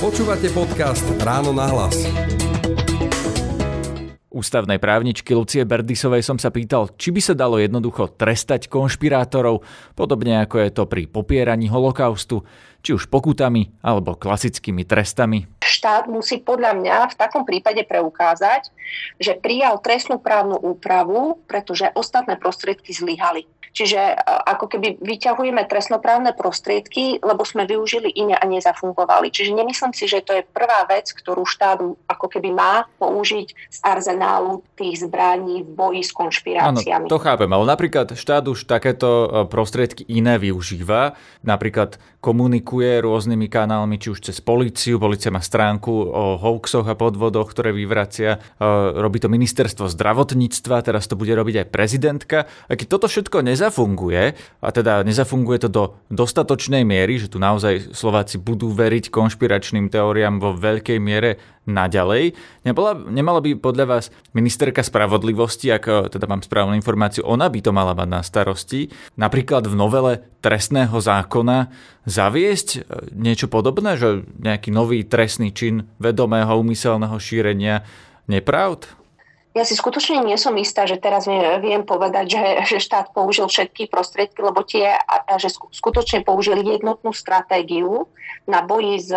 Počúvate 0.00 0.48
podcast 0.56 1.04
Ráno 1.20 1.52
na 1.52 1.68
hlas. 1.68 1.92
Ústavnej 4.32 4.80
právničky 4.80 5.36
Lucie 5.36 5.60
Berdisovej 5.68 6.24
som 6.24 6.40
sa 6.40 6.48
pýtal, 6.48 6.88
či 6.96 7.12
by 7.12 7.20
sa 7.20 7.36
dalo 7.36 7.60
jednoducho 7.60 8.16
trestať 8.16 8.72
konšpirátorov, 8.72 9.60
podobne 9.92 10.40
ako 10.40 10.56
je 10.56 10.70
to 10.72 10.88
pri 10.88 11.04
popieraní 11.04 11.68
holokaustu, 11.68 12.48
či 12.80 12.96
už 12.96 13.12
pokutami 13.12 13.76
alebo 13.84 14.16
klasickými 14.16 14.88
trestami. 14.88 15.59
Štát 15.70 16.10
musí 16.10 16.42
podľa 16.42 16.74
mňa 16.74 16.96
v 17.14 17.18
takom 17.18 17.46
prípade 17.46 17.86
preukázať, 17.86 18.74
že 19.22 19.38
prijal 19.38 19.78
trestnú 19.78 20.18
právnu 20.18 20.58
úpravu, 20.58 21.38
pretože 21.46 21.94
ostatné 21.94 22.34
prostriedky 22.34 22.90
zlyhali. 22.90 23.46
Čiže 23.70 23.98
e, 23.98 24.14
ako 24.50 24.66
keby 24.66 24.98
vyťahujeme 24.98 25.62
trestnoprávne 25.70 26.34
prostriedky, 26.34 27.22
lebo 27.22 27.46
sme 27.46 27.66
využili 27.66 28.10
iné 28.10 28.34
a 28.34 28.44
nezafungovali. 28.46 29.30
Čiže 29.30 29.54
nemyslím 29.54 29.94
si, 29.94 30.10
že 30.10 30.26
to 30.26 30.34
je 30.34 30.42
prvá 30.42 30.86
vec, 30.90 31.10
ktorú 31.14 31.46
štát 31.46 31.78
ako 32.10 32.26
keby 32.26 32.50
má 32.50 32.90
použiť 32.98 33.48
z 33.54 33.78
arzenálu 33.86 34.66
tých 34.74 35.06
zbraní 35.06 35.62
v 35.62 35.70
boji 35.70 36.02
s 36.02 36.10
konšpiráciami. 36.10 37.06
Áno, 37.06 37.12
to 37.12 37.22
chápem, 37.22 37.46
ale 37.46 37.64
napríklad 37.64 38.18
štát 38.18 38.50
už 38.50 38.66
takéto 38.66 39.08
e, 39.08 39.26
prostriedky 39.46 40.02
iné 40.10 40.36
využíva. 40.36 41.14
Napríklad 41.46 42.02
komunikuje 42.18 43.00
rôznymi 43.00 43.46
kanálmi, 43.46 43.96
či 44.02 44.12
už 44.12 44.20
cez 44.26 44.42
políciu, 44.42 44.98
policia 44.98 45.30
má 45.30 45.40
stránku 45.60 45.92
o 46.10 46.34
hoaxoch 46.42 46.90
a 46.90 46.98
podvodoch, 46.98 47.54
ktoré 47.54 47.70
vyvracia. 47.70 48.42
Robí 48.98 49.22
to 49.22 49.30
ministerstvo 49.30 49.86
zdravotníctva, 49.92 50.82
teraz 50.82 51.06
to 51.06 51.14
bude 51.14 51.30
robiť 51.30 51.62
aj 51.62 51.66
prezidentka. 51.70 52.50
A 52.66 52.74
keď 52.74 52.98
toto 52.98 53.06
všetko 53.06 53.46
nez 53.46 53.60
nezafunguje, 53.60 54.22
a 54.64 54.68
teda 54.72 55.04
nezafunguje 55.04 55.60
to 55.60 55.68
do 55.68 55.84
dostatočnej 56.08 56.80
miery, 56.80 57.20
že 57.20 57.28
tu 57.28 57.36
naozaj 57.36 57.92
Slováci 57.92 58.40
budú 58.40 58.72
veriť 58.72 59.12
konšpiračným 59.12 59.92
teóriám 59.92 60.40
vo 60.40 60.56
veľkej 60.56 60.96
miere 60.96 61.36
naďalej. 61.70 62.36
Nebola, 62.66 62.98
nemala 62.98 63.40
by 63.40 63.56
podľa 63.56 63.86
vás 63.86 64.04
ministerka 64.36 64.82
spravodlivosti, 64.82 65.70
ak 65.70 66.12
teda 66.12 66.26
mám 66.26 66.42
správnu 66.42 66.74
informáciu, 66.76 67.24
ona 67.24 67.46
by 67.46 67.60
to 67.62 67.70
mala 67.70 67.94
mať 67.94 68.08
na 68.10 68.20
starosti, 68.20 68.90
napríklad 69.16 69.70
v 69.70 69.74
novele 69.78 70.12
trestného 70.40 70.96
zákona 70.98 71.70
zaviesť 72.08 72.68
e, 72.76 72.78
niečo 73.12 73.46
podobné, 73.46 73.94
že 73.94 74.24
nejaký 74.40 74.72
nový 74.72 75.04
trestný 75.04 75.52
čin 75.52 75.86
vedomého 76.00 76.56
úmyselného 76.56 77.16
šírenia 77.20 77.84
nepravd? 78.26 79.00
Ja 79.50 79.66
si 79.66 79.74
skutočne 79.74 80.22
nie 80.22 80.38
som 80.38 80.54
istá, 80.54 80.86
že 80.86 80.94
teraz 80.94 81.26
viem 81.58 81.82
povedať, 81.82 82.38
že, 82.38 82.44
že 82.70 82.76
štát 82.78 83.10
použil 83.10 83.50
všetky 83.50 83.90
prostriedky, 83.90 84.38
lebo 84.46 84.62
tie, 84.62 84.94
že 85.42 85.50
skutočne 85.74 86.22
použili 86.22 86.62
jednotnú 86.62 87.10
stratégiu 87.10 88.06
na 88.46 88.62
boji 88.62 89.02
s, 89.02 89.10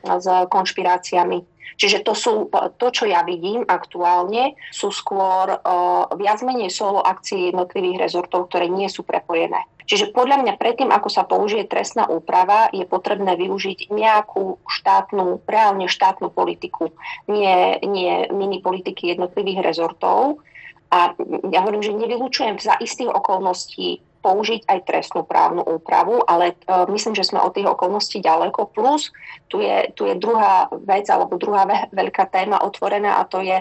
s 0.00 0.26
konšpiráciami. 0.48 1.44
Čiže 1.74 2.06
to 2.06 2.12
sú, 2.14 2.34
to, 2.50 2.86
čo 2.94 3.04
ja 3.08 3.26
vidím 3.26 3.66
aktuálne, 3.66 4.54
sú 4.70 4.94
skôr 4.94 5.58
uh, 5.58 6.06
viac 6.14 6.40
menej 6.46 6.70
solo 6.70 7.02
akcie 7.02 7.50
jednotlivých 7.50 8.06
rezortov, 8.08 8.48
ktoré 8.50 8.70
nie 8.70 8.86
sú 8.86 9.02
prepojené. 9.02 9.66
Čiže 9.84 10.16
podľa 10.16 10.40
mňa 10.40 10.54
predtým, 10.56 10.88
ako 10.88 11.08
sa 11.12 11.28
použije 11.28 11.68
trestná 11.68 12.08
úprava, 12.08 12.72
je 12.72 12.88
potrebné 12.88 13.36
využiť 13.36 13.92
nejakú 13.92 14.56
štátnu, 14.64 15.44
reálne 15.44 15.92
štátnu 15.92 16.32
politiku, 16.32 16.88
nie, 17.28 17.76
nie 17.84 18.24
mini 18.32 18.64
politiky 18.64 19.12
jednotlivých 19.12 19.60
rezortov. 19.60 20.40
A 20.88 21.12
ja 21.52 21.58
hovorím, 21.60 21.84
že 21.84 21.92
nevylučujem 21.92 22.56
za 22.62 22.80
istých 22.80 23.12
okolností 23.12 24.00
použiť 24.24 24.64
aj 24.64 24.78
trestnú 24.88 25.28
právnu 25.28 25.60
úpravu, 25.60 26.24
ale 26.24 26.56
uh, 26.64 26.88
myslím, 26.88 27.12
že 27.12 27.28
sme 27.28 27.44
od 27.44 27.52
tých 27.52 27.68
okolností 27.68 28.24
ďaleko. 28.24 28.72
Plus 28.72 29.12
tu 29.52 29.60
je, 29.60 29.92
tu 29.92 30.08
je 30.08 30.16
druhá 30.16 30.72
vec 30.72 31.04
alebo 31.12 31.36
druhá 31.36 31.68
ve- 31.68 31.92
veľká 31.92 32.32
téma 32.32 32.64
otvorená 32.64 33.20
a 33.20 33.28
to 33.28 33.44
je 33.44 33.60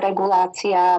regulácia 0.00 0.98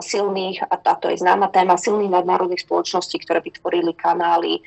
silných, 0.00 0.64
a 0.66 0.74
táto 0.80 1.08
je 1.10 1.20
známa 1.20 1.48
téma, 1.50 1.80
silných 1.80 2.12
nadnárodných 2.12 2.64
spoločností, 2.64 3.22
ktoré 3.22 3.40
by 3.42 3.50
tvorili 3.58 3.92
kanály 3.96 4.62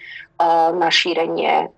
na 0.75 0.91
šírenie 0.91 1.71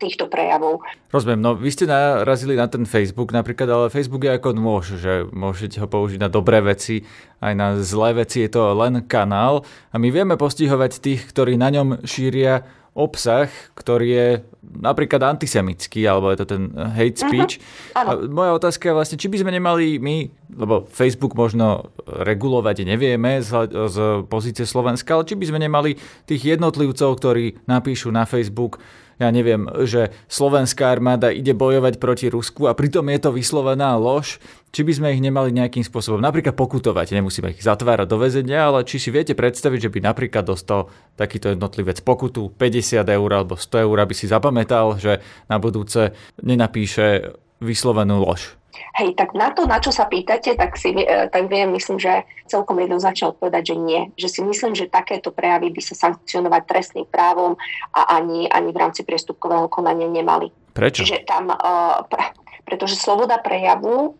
týchto 0.00 0.24
prejavov. 0.32 0.80
Rozumiem, 1.12 1.40
no 1.44 1.52
vy 1.52 1.68
ste 1.68 1.84
narazili 1.84 2.56
na 2.56 2.64
ten 2.64 2.88
Facebook 2.88 3.28
napríklad, 3.28 3.68
ale 3.68 3.92
Facebook 3.92 4.24
je 4.24 4.32
ako 4.32 4.50
nôž, 4.56 4.96
že 4.96 5.28
môžete 5.28 5.84
ho 5.84 5.88
použiť 5.90 6.16
na 6.16 6.32
dobré 6.32 6.64
veci, 6.64 7.04
aj 7.44 7.52
na 7.52 7.76
zlé 7.80 8.24
veci, 8.24 8.40
je 8.44 8.56
to 8.56 8.72
len 8.72 9.04
kanál. 9.04 9.68
A 9.92 10.00
my 10.00 10.08
vieme 10.08 10.40
postihovať 10.40 11.04
tých, 11.04 11.28
ktorí 11.28 11.60
na 11.60 11.68
ňom 11.68 12.08
šíria 12.08 12.64
obsah, 12.94 13.46
ktorý 13.78 14.08
je 14.10 14.28
napríklad 14.60 15.22
antisemický, 15.22 16.06
alebo 16.06 16.30
je 16.30 16.38
to 16.42 16.46
ten 16.46 16.62
hate 16.74 17.18
mhm, 17.18 17.22
speech. 17.22 17.52
Uh-huh. 17.94 18.26
moja 18.30 18.52
otázka 18.58 18.90
je 18.90 18.96
vlastne, 18.96 19.16
či 19.18 19.30
by 19.30 19.36
sme 19.42 19.54
nemali 19.54 19.98
my, 20.02 20.16
lebo 20.58 20.86
Facebook 20.90 21.38
možno 21.38 21.94
regulovať 22.06 22.82
nevieme 22.86 23.38
z, 23.42 23.50
z 23.70 23.96
pozície 24.26 24.66
Slovenska, 24.66 25.14
ale 25.14 25.26
či 25.26 25.38
by 25.38 25.44
sme 25.50 25.62
nemali 25.62 25.94
tých 26.26 26.58
jednotlivcov, 26.58 27.18
ktorí 27.18 27.62
napíšu 27.66 28.10
na 28.10 28.26
Facebook 28.26 28.82
ja 29.20 29.28
neviem, 29.28 29.68
že 29.84 30.08
slovenská 30.32 30.88
armáda 30.88 31.28
ide 31.28 31.52
bojovať 31.52 32.00
proti 32.00 32.32
Rusku 32.32 32.64
a 32.64 32.72
pritom 32.72 33.04
je 33.12 33.20
to 33.20 33.30
vyslovená 33.36 34.00
lož, 34.00 34.40
či 34.72 34.80
by 34.80 34.92
sme 34.96 35.08
ich 35.12 35.20
nemali 35.20 35.52
nejakým 35.52 35.84
spôsobom 35.84 36.24
napríklad 36.24 36.56
pokutovať, 36.56 37.12
nemusíme 37.12 37.52
ich 37.52 37.60
zatvárať 37.60 38.08
do 38.08 38.16
väzenia, 38.16 38.72
ale 38.72 38.88
či 38.88 38.96
si 38.96 39.12
viete 39.12 39.36
predstaviť, 39.36 39.86
že 39.86 39.92
by 39.92 39.98
napríklad 40.00 40.48
dostal 40.48 40.88
takýto 41.20 41.52
jednotlivec 41.52 42.00
pokutu 42.00 42.48
50 42.56 43.04
eur 43.04 43.30
alebo 43.30 43.60
100 43.60 43.84
eur, 43.84 43.96
aby 44.00 44.14
si 44.16 44.24
zapamätal, 44.24 44.96
že 44.96 45.20
na 45.52 45.60
budúce 45.60 46.16
nenapíše 46.40 47.36
vyslovenú 47.60 48.24
lož. 48.24 48.59
Hej, 48.96 49.16
tak 49.16 49.32
na 49.32 49.50
to, 49.54 49.64
na 49.64 49.78
čo 49.78 49.94
sa 49.94 50.06
pýtate, 50.06 50.56
tak, 50.58 50.74
si, 50.76 50.92
e, 50.92 51.28
tak 51.30 51.46
viem, 51.46 51.70
myslím, 51.74 52.00
že 52.00 52.26
celkom 52.50 52.80
jednoznačne 52.82 53.32
odpovedať, 53.36 53.74
že 53.74 53.76
nie. 53.78 54.00
Že 54.18 54.28
si 54.28 54.40
myslím, 54.42 54.72
že 54.74 54.90
takéto 54.90 55.30
prejavy 55.30 55.70
by 55.70 55.80
sa 55.84 55.94
sankcionovať 56.08 56.62
trestným 56.66 57.06
právom 57.06 57.54
a 57.94 58.18
ani, 58.18 58.50
ani 58.50 58.70
v 58.74 58.80
rámci 58.80 59.06
priestupkového 59.06 59.70
konania 59.70 60.10
nemali. 60.10 60.50
Prečo? 60.74 61.02
Čiže 61.02 61.26
tam, 61.26 61.50
uh, 61.50 62.02
pre, 62.06 62.34
pretože 62.64 62.94
sloboda 62.94 63.42
prejavu 63.42 64.14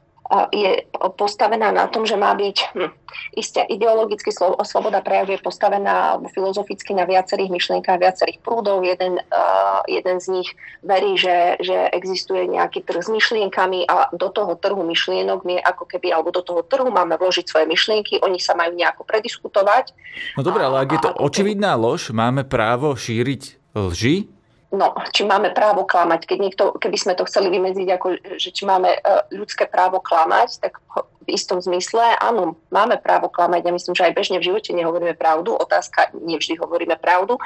je 0.55 0.87
postavená 1.19 1.75
na 1.75 1.90
tom, 1.90 2.07
že 2.07 2.14
má 2.14 2.31
byť 2.38 2.57
hm, 2.71 2.90
isté 3.35 3.66
ideologicky 3.66 4.31
sloboda 4.62 5.03
prejavu 5.03 5.35
je 5.35 5.43
postavená 5.43 6.23
filozoficky 6.31 6.95
na 6.95 7.03
viacerých 7.03 7.51
myšlienkach, 7.51 7.99
viacerých 7.99 8.38
prúdov. 8.38 8.87
Jeden, 8.87 9.19
uh, 9.19 9.83
jeden 9.90 10.23
z 10.23 10.27
nich 10.31 10.49
verí, 10.87 11.19
že, 11.19 11.59
že 11.59 11.90
existuje 11.90 12.47
nejaký 12.47 12.87
trh 12.87 13.03
s 13.03 13.11
myšlienkami 13.11 13.90
a 13.90 14.14
do 14.14 14.31
toho 14.31 14.55
trhu 14.55 14.87
myšlienok 14.87 15.43
my 15.43 15.59
ako 15.66 15.90
keby, 15.90 16.14
alebo 16.14 16.31
do 16.31 16.47
toho 16.47 16.62
trhu 16.62 16.87
máme 16.95 17.19
vložiť 17.19 17.51
svoje 17.51 17.66
myšlienky, 17.66 18.23
oni 18.23 18.38
sa 18.38 18.55
majú 18.55 18.79
nejako 18.79 19.03
prediskutovať. 19.03 19.90
No 20.38 20.47
dobre, 20.47 20.62
ale 20.62 20.87
ak 20.87 20.90
je 20.95 21.01
to 21.03 21.11
očividná 21.19 21.75
lož, 21.75 22.14
máme 22.14 22.47
právo 22.47 22.95
šíriť 22.95 23.75
lži? 23.75 24.39
No, 24.70 24.94
či 25.11 25.26
máme 25.26 25.50
právo 25.50 25.83
klamať. 25.87 26.26
Keď 26.26 26.38
niekto, 26.38 26.64
keby 26.78 26.96
sme 26.98 27.14
to 27.18 27.26
chceli 27.26 27.50
vymedziť, 27.50 27.88
ako, 27.90 28.06
že 28.38 28.50
či 28.54 28.62
máme 28.66 28.90
uh, 28.94 29.26
ľudské 29.35 29.66
právo 29.66 29.98
klamať, 29.98 30.62
tak 30.62 30.78
v 31.26 31.28
istom 31.28 31.61
zmysle 31.61 32.16
áno, 32.18 32.56
máme 32.70 32.96
právo 33.02 33.28
klamať. 33.28 33.66
Ja 33.66 33.72
myslím, 33.74 33.94
že 33.94 34.06
aj 34.09 34.16
bežne 34.16 34.38
v 34.38 34.50
živote 34.50 34.70
nehovoríme 34.72 35.14
pravdu. 35.18 35.54
Otázka, 35.54 36.14
nevždy 36.14 36.59
hovoríme 36.59 36.96
pravdu, 36.96 37.37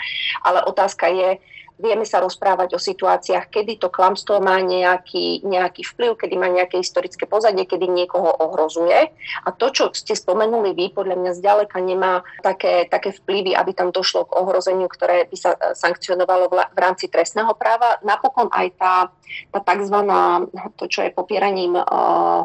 ale 0.44 0.62
otázka 0.64 1.08
je, 1.10 1.40
Vieme 1.74 2.06
sa 2.06 2.22
rozprávať 2.22 2.78
o 2.78 2.80
situáciách, 2.80 3.50
kedy 3.50 3.82
to 3.82 3.90
klamstvo 3.90 4.38
má 4.38 4.62
nejaký, 4.62 5.42
nejaký 5.42 5.82
vplyv, 5.82 6.14
kedy 6.14 6.34
má 6.38 6.46
nejaké 6.46 6.78
historické 6.78 7.26
pozadie, 7.26 7.66
kedy 7.66 7.90
niekoho 7.90 8.30
ohrozuje. 8.30 9.10
A 9.42 9.48
to, 9.50 9.74
čo 9.74 9.90
ste 9.90 10.14
spomenuli 10.14 10.70
vy, 10.70 10.94
podľa 10.94 11.18
mňa 11.18 11.32
zďaleka 11.34 11.82
nemá 11.82 12.22
také, 12.46 12.87
také 12.87 13.10
vplyvy, 13.10 13.58
aby 13.58 13.74
tam 13.74 13.90
došlo 13.90 14.30
k 14.30 14.38
ohrozeniu, 14.38 14.87
ktoré 14.87 15.26
by 15.26 15.34
sa 15.34 15.58
e, 15.58 15.74
sankcionovalo 15.74 16.46
v, 16.46 16.78
rámci 16.78 17.10
trestného 17.10 17.50
práva. 17.58 17.98
Napokon 18.06 18.54
aj 18.54 18.68
tá, 18.78 18.94
tá 19.50 19.58
tzv. 19.58 19.98
to, 20.78 20.84
čo 20.87 21.02
je 21.02 21.10
popieraním 21.10 21.74
uh, 21.74 21.84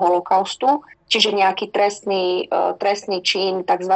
holokaustu, 0.01 0.81
čiže 1.09 1.33
nejaký 1.33 1.73
trestný, 1.73 2.45
uh, 2.47 2.77
trestný 2.77 3.25
čin, 3.25 3.65
tzv. 3.65 3.95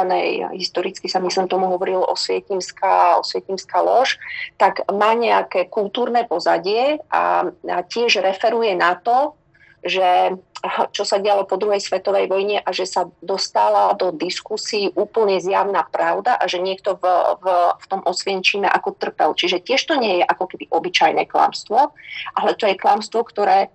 historicky 0.52 1.06
sa 1.06 1.22
myslím 1.22 1.46
tomu 1.46 1.70
hovoril 1.70 2.02
osvietimská, 2.02 3.22
osvietimská 3.22 3.78
lož, 3.80 4.18
tak 4.58 4.82
má 4.90 5.14
nejaké 5.14 5.70
kultúrne 5.70 6.26
pozadie 6.26 6.98
a, 7.08 7.48
a 7.48 7.78
tiež 7.86 8.20
referuje 8.20 8.74
na 8.74 8.98
to, 8.98 9.38
že 9.84 10.34
čo 10.96 11.04
sa 11.04 11.20
dialo 11.20 11.44
po 11.44 11.60
druhej 11.60 11.76
svetovej 11.76 12.24
vojne 12.24 12.58
a 12.64 12.70
že 12.72 12.88
sa 12.88 13.04
dostala 13.20 13.92
do 13.92 14.16
diskusí 14.16 14.88
úplne 14.96 15.36
zjavná 15.36 15.84
pravda 15.84 16.40
a 16.40 16.48
že 16.48 16.56
niekto 16.56 16.96
v, 16.96 17.04
v, 17.44 17.46
v 17.76 17.84
tom 17.92 18.00
osvienčíme 18.00 18.64
ako 18.64 18.96
trpel. 18.96 19.36
Čiže 19.36 19.60
tiež 19.60 19.84
to 19.84 20.00
nie 20.00 20.20
je 20.20 20.24
ako 20.24 20.56
keby 20.56 20.72
obyčajné 20.72 21.28
klamstvo, 21.28 21.92
ale 22.32 22.50
to 22.56 22.64
je 22.64 22.80
klamstvo, 22.80 23.28
ktoré 23.28 23.68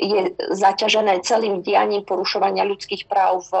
je 0.00 0.32
zaťažené 0.56 1.20
celým 1.20 1.60
dianím 1.60 2.04
porušovania 2.08 2.64
ľudských 2.64 3.04
práv 3.04 3.44
v, 3.48 3.52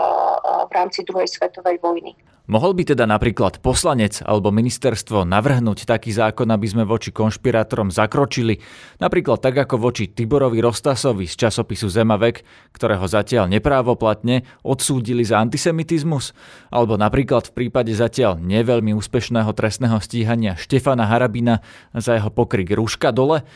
v 0.68 0.70
rámci 0.72 1.04
druhej 1.04 1.28
svetovej 1.28 1.76
vojny. 1.80 2.16
Mohol 2.50 2.82
by 2.82 2.96
teda 2.96 3.06
napríklad 3.06 3.62
poslanec 3.62 4.26
alebo 4.26 4.50
ministerstvo 4.50 5.22
navrhnúť 5.22 5.86
taký 5.86 6.10
zákon, 6.10 6.50
aby 6.50 6.66
sme 6.66 6.82
voči 6.82 7.14
konšpirátorom 7.14 7.94
zakročili, 7.94 8.58
napríklad 8.98 9.38
tak 9.38 9.54
ako 9.54 9.78
voči 9.78 10.10
Tiborovi 10.10 10.58
Rostasovi 10.58 11.30
z 11.30 11.46
časopisu 11.46 11.86
Zemavek, 11.86 12.42
ktorého 12.74 13.06
zatiaľ 13.06 13.46
neprávoplatne 13.54 14.42
odsúdili 14.66 15.22
za 15.22 15.38
antisemitizmus, 15.38 16.34
alebo 16.74 16.98
napríklad 16.98 17.54
v 17.54 17.54
prípade 17.54 17.94
zatiaľ 17.94 18.42
neveľmi 18.42 18.98
úspešného 18.98 19.54
trestného 19.54 20.02
stíhania 20.02 20.58
Štefana 20.58 21.06
Harabina 21.06 21.62
za 21.94 22.18
jeho 22.18 22.34
pokrik 22.34 22.74
rúška 22.74 23.14
dole, 23.14 23.46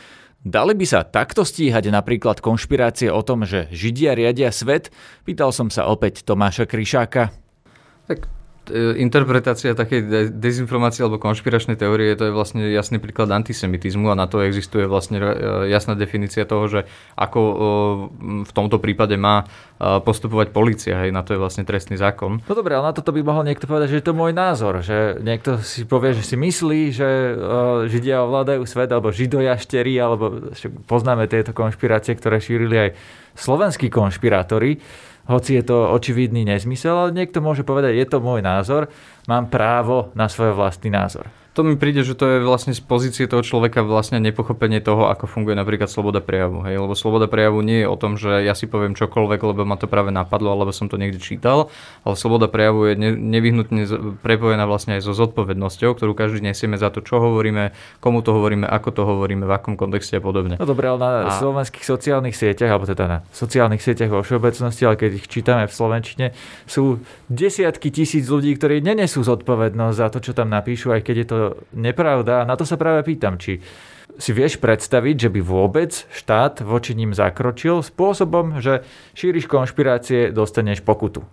Dali 0.45 0.77
by 0.77 0.85
sa 0.85 1.01
takto 1.01 1.41
stíhať 1.41 1.89
napríklad 1.89 2.37
konšpirácie 2.37 3.09
o 3.09 3.25
tom, 3.25 3.49
že 3.49 3.65
Židia 3.73 4.13
riadia 4.13 4.53
svet? 4.53 4.93
Pýtal 5.25 5.49
som 5.49 5.73
sa 5.73 5.89
opäť 5.89 6.21
Tomáša 6.21 6.69
Kryšáka. 6.69 7.33
Tak 8.05 8.29
interpretácia 8.73 9.77
takej 9.77 10.31
dezinformácie 10.33 11.05
alebo 11.05 11.21
konšpiračnej 11.21 11.77
teórie, 11.77 12.17
to 12.17 12.29
je 12.29 12.33
vlastne 12.33 12.61
jasný 12.69 12.97
príklad 12.97 13.29
antisemitizmu 13.31 14.09
a 14.09 14.15
na 14.17 14.25
to 14.25 14.41
existuje 14.41 14.89
vlastne 14.89 15.21
e, 15.21 15.69
jasná 15.69 15.93
definícia 15.93 16.49
toho, 16.49 16.65
že 16.65 16.79
ako 17.15 17.39
e, 17.41 17.55
v 18.45 18.51
tomto 18.51 18.77
prípade 18.81 19.17
má 19.17 19.45
postupovať 19.75 20.55
policia, 20.55 21.03
hej, 21.03 21.11
na 21.11 21.19
to 21.19 21.35
je 21.35 21.39
vlastne 21.39 21.67
trestný 21.67 21.99
zákon. 21.99 22.39
No 22.47 22.53
dobré, 22.55 22.79
ale 22.79 22.87
na 22.87 22.95
toto 22.95 23.11
by 23.11 23.19
mohol 23.19 23.43
niekto 23.43 23.67
povedať, 23.67 23.91
že 23.91 23.99
je 23.99 24.07
to 24.07 24.15
môj 24.15 24.31
názor, 24.31 24.79
že 24.79 25.19
niekto 25.19 25.59
si 25.59 25.83
povie, 25.83 26.15
že 26.15 26.23
si 26.23 26.39
myslí, 26.39 26.81
že 26.95 27.09
Židia 27.91 28.23
ovládajú 28.23 28.63
svet, 28.63 28.87
alebo 28.95 29.11
Židojašteri, 29.11 29.99
alebo 29.99 30.47
poznáme 30.87 31.27
tieto 31.27 31.51
konšpirácie, 31.51 32.15
ktoré 32.15 32.39
šírili 32.39 32.75
aj 32.87 32.89
slovenskí 33.35 33.91
konšpirátori 33.91 34.79
hoci 35.25 35.57
je 35.57 35.63
to 35.65 35.93
očividný 35.93 36.45
nezmysel, 36.45 36.95
ale 36.95 37.15
niekto 37.15 37.41
môže 37.41 37.65
povedať, 37.65 37.97
je 37.97 38.07
to 38.09 38.17
môj 38.21 38.41
názor, 38.45 38.89
mám 39.25 39.49
právo 39.49 40.13
na 40.13 40.29
svoj 40.29 40.53
vlastný 40.57 40.89
názor 40.89 41.44
to 41.55 41.63
mi 41.63 41.79
príde, 41.79 42.03
že 42.03 42.19
to 42.19 42.27
je 42.27 42.37
vlastne 42.43 42.75
z 42.75 42.83
pozície 42.83 43.31
toho 43.31 43.39
človeka 43.39 43.79
vlastne 43.79 44.19
nepochopenie 44.19 44.83
toho, 44.83 45.07
ako 45.07 45.23
funguje 45.23 45.55
napríklad 45.55 45.87
sloboda 45.87 46.19
prejavu. 46.19 46.67
Hej? 46.67 46.83
Lebo 46.83 46.91
sloboda 46.99 47.31
prejavu 47.31 47.63
nie 47.63 47.81
je 47.81 47.87
o 47.87 47.95
tom, 47.95 48.19
že 48.19 48.43
ja 48.43 48.51
si 48.51 48.67
poviem 48.67 48.91
čokoľvek, 48.91 49.39
lebo 49.39 49.63
ma 49.63 49.79
to 49.79 49.87
práve 49.87 50.11
napadlo, 50.11 50.51
alebo 50.51 50.75
som 50.75 50.91
to 50.91 50.99
niekde 50.99 51.23
čítal, 51.23 51.71
ale 52.03 52.19
sloboda 52.19 52.51
prejavu 52.51 52.91
je 52.91 52.99
nevyhnutne 53.15 53.87
prepojená 54.19 54.67
vlastne 54.67 54.99
aj 54.99 55.07
so 55.07 55.15
zodpovednosťou, 55.15 55.95
ktorú 55.95 56.11
každý 56.11 56.43
nesieme 56.43 56.75
za 56.75 56.91
to, 56.91 56.99
čo 56.99 57.23
hovoríme, 57.23 57.71
komu 58.03 58.19
to 58.19 58.35
hovoríme, 58.35 58.67
ako 58.67 58.89
to 58.91 59.01
hovoríme, 59.07 59.47
v 59.47 59.53
akom 59.55 59.79
kontexte 59.79 60.19
a 60.19 60.21
podobne. 60.21 60.59
No 60.59 60.67
dobre, 60.67 60.91
ale 60.91 60.99
na 60.99 61.31
a... 61.31 61.39
slovenských 61.39 61.87
sociálnych 61.87 62.35
sieťach, 62.35 62.67
alebo 62.67 62.83
teda 62.83 63.07
na 63.07 63.17
sociálnych 63.31 63.79
sieťach 63.79 64.11
vo 64.11 64.27
všeobecnosti, 64.27 64.83
ale 64.83 64.99
keď 64.99 65.23
ich 65.23 65.31
čítame 65.31 65.71
v 65.71 65.73
slovenčine, 65.73 66.25
sú 66.67 66.99
desiatky 67.31 67.95
tisíc 67.95 68.27
ľudí, 68.27 68.51
ktorí 68.59 68.83
nenesú 68.83 69.23
zodpovednosť 69.23 69.95
za 69.95 70.07
to, 70.11 70.19
čo 70.19 70.35
tam 70.35 70.51
napíšu, 70.51 70.91
aj 70.91 70.99
keď 70.99 71.15
je 71.15 71.27
to 71.31 71.44
nepravda. 71.75 72.43
A 72.43 72.47
na 72.47 72.55
to 72.55 72.63
sa 72.63 72.79
práve 72.79 73.03
pýtam, 73.05 73.35
či 73.37 73.61
si 74.15 74.31
vieš 74.31 74.57
predstaviť, 74.63 75.27
že 75.27 75.29
by 75.31 75.41
vôbec 75.43 75.91
štát 76.11 76.63
voči 76.63 76.95
ním 76.95 77.11
zakročil 77.11 77.83
spôsobom, 77.83 78.63
že 78.63 78.87
šíriš 79.17 79.47
konšpirácie, 79.51 80.31
dostaneš 80.31 80.81
pokutu. 80.81 81.23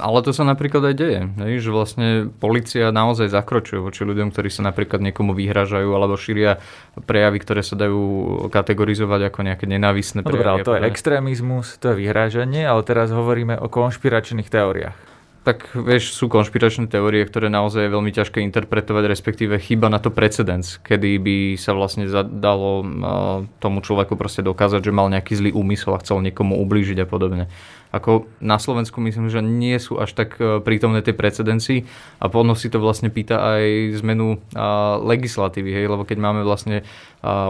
Ale 0.00 0.24
to 0.24 0.32
sa 0.32 0.48
napríklad 0.48 0.80
aj 0.80 0.94
deje, 0.96 1.20
že 1.60 1.68
vlastne 1.68 2.32
policia 2.40 2.88
naozaj 2.88 3.28
zakročuje 3.28 3.84
voči 3.84 4.00
ľuďom, 4.00 4.32
ktorí 4.32 4.48
sa 4.48 4.64
napríklad 4.64 5.04
niekomu 5.04 5.36
vyhražajú 5.36 5.92
alebo 5.92 6.16
šíria 6.16 6.56
prejavy, 7.04 7.36
ktoré 7.44 7.60
sa 7.60 7.76
dajú 7.76 8.00
kategorizovať 8.48 9.28
ako 9.28 9.38
nejaké 9.44 9.68
nenávisné 9.68 10.24
prejavy. 10.24 10.40
No, 10.40 10.40
dobré, 10.40 10.48
ale 10.56 10.64
to 10.64 10.76
je 10.80 10.88
extrémizmus, 10.88 11.76
to 11.76 11.92
je 11.92 12.00
vyhrážanie, 12.00 12.64
ale 12.64 12.80
teraz 12.80 13.12
hovoríme 13.12 13.60
o 13.60 13.68
konšpiračných 13.68 14.48
teóriách 14.48 15.11
tak 15.42 15.74
vieš, 15.74 16.14
sú 16.14 16.30
konšpiračné 16.30 16.86
teórie, 16.86 17.26
ktoré 17.26 17.50
naozaj 17.50 17.90
je 17.90 17.94
veľmi 17.94 18.14
ťažké 18.14 18.38
interpretovať, 18.46 19.04
respektíve 19.10 19.58
chyba 19.58 19.90
na 19.90 19.98
to 19.98 20.14
precedens, 20.14 20.78
kedy 20.86 21.18
by 21.18 21.36
sa 21.58 21.74
vlastne 21.74 22.06
dalo 22.30 22.86
tomu 23.58 23.82
človeku 23.82 24.14
proste 24.14 24.46
dokázať, 24.46 24.86
že 24.86 24.94
mal 24.94 25.10
nejaký 25.10 25.34
zlý 25.34 25.50
úmysel 25.50 25.98
a 25.98 26.02
chcel 26.02 26.22
niekomu 26.22 26.62
ublížiť 26.62 27.02
a 27.02 27.06
podobne 27.10 27.50
ako 27.92 28.24
na 28.40 28.56
Slovensku 28.56 28.98
myslím, 29.04 29.28
že 29.28 29.44
nie 29.44 29.76
sú 29.76 30.00
až 30.00 30.16
tak 30.16 30.40
e, 30.40 30.64
prítomné 30.64 31.04
tie 31.04 31.12
precedenci. 31.12 31.84
A 32.18 32.32
podno 32.32 32.56
si 32.56 32.72
to 32.72 32.80
vlastne 32.80 33.12
pýta 33.12 33.36
aj 33.36 33.94
zmenu 34.00 34.40
legislatívy, 35.04 35.70
hej, 35.76 35.86
lebo 35.90 36.08
keď 36.08 36.18
máme 36.18 36.40
vlastne 36.46 36.86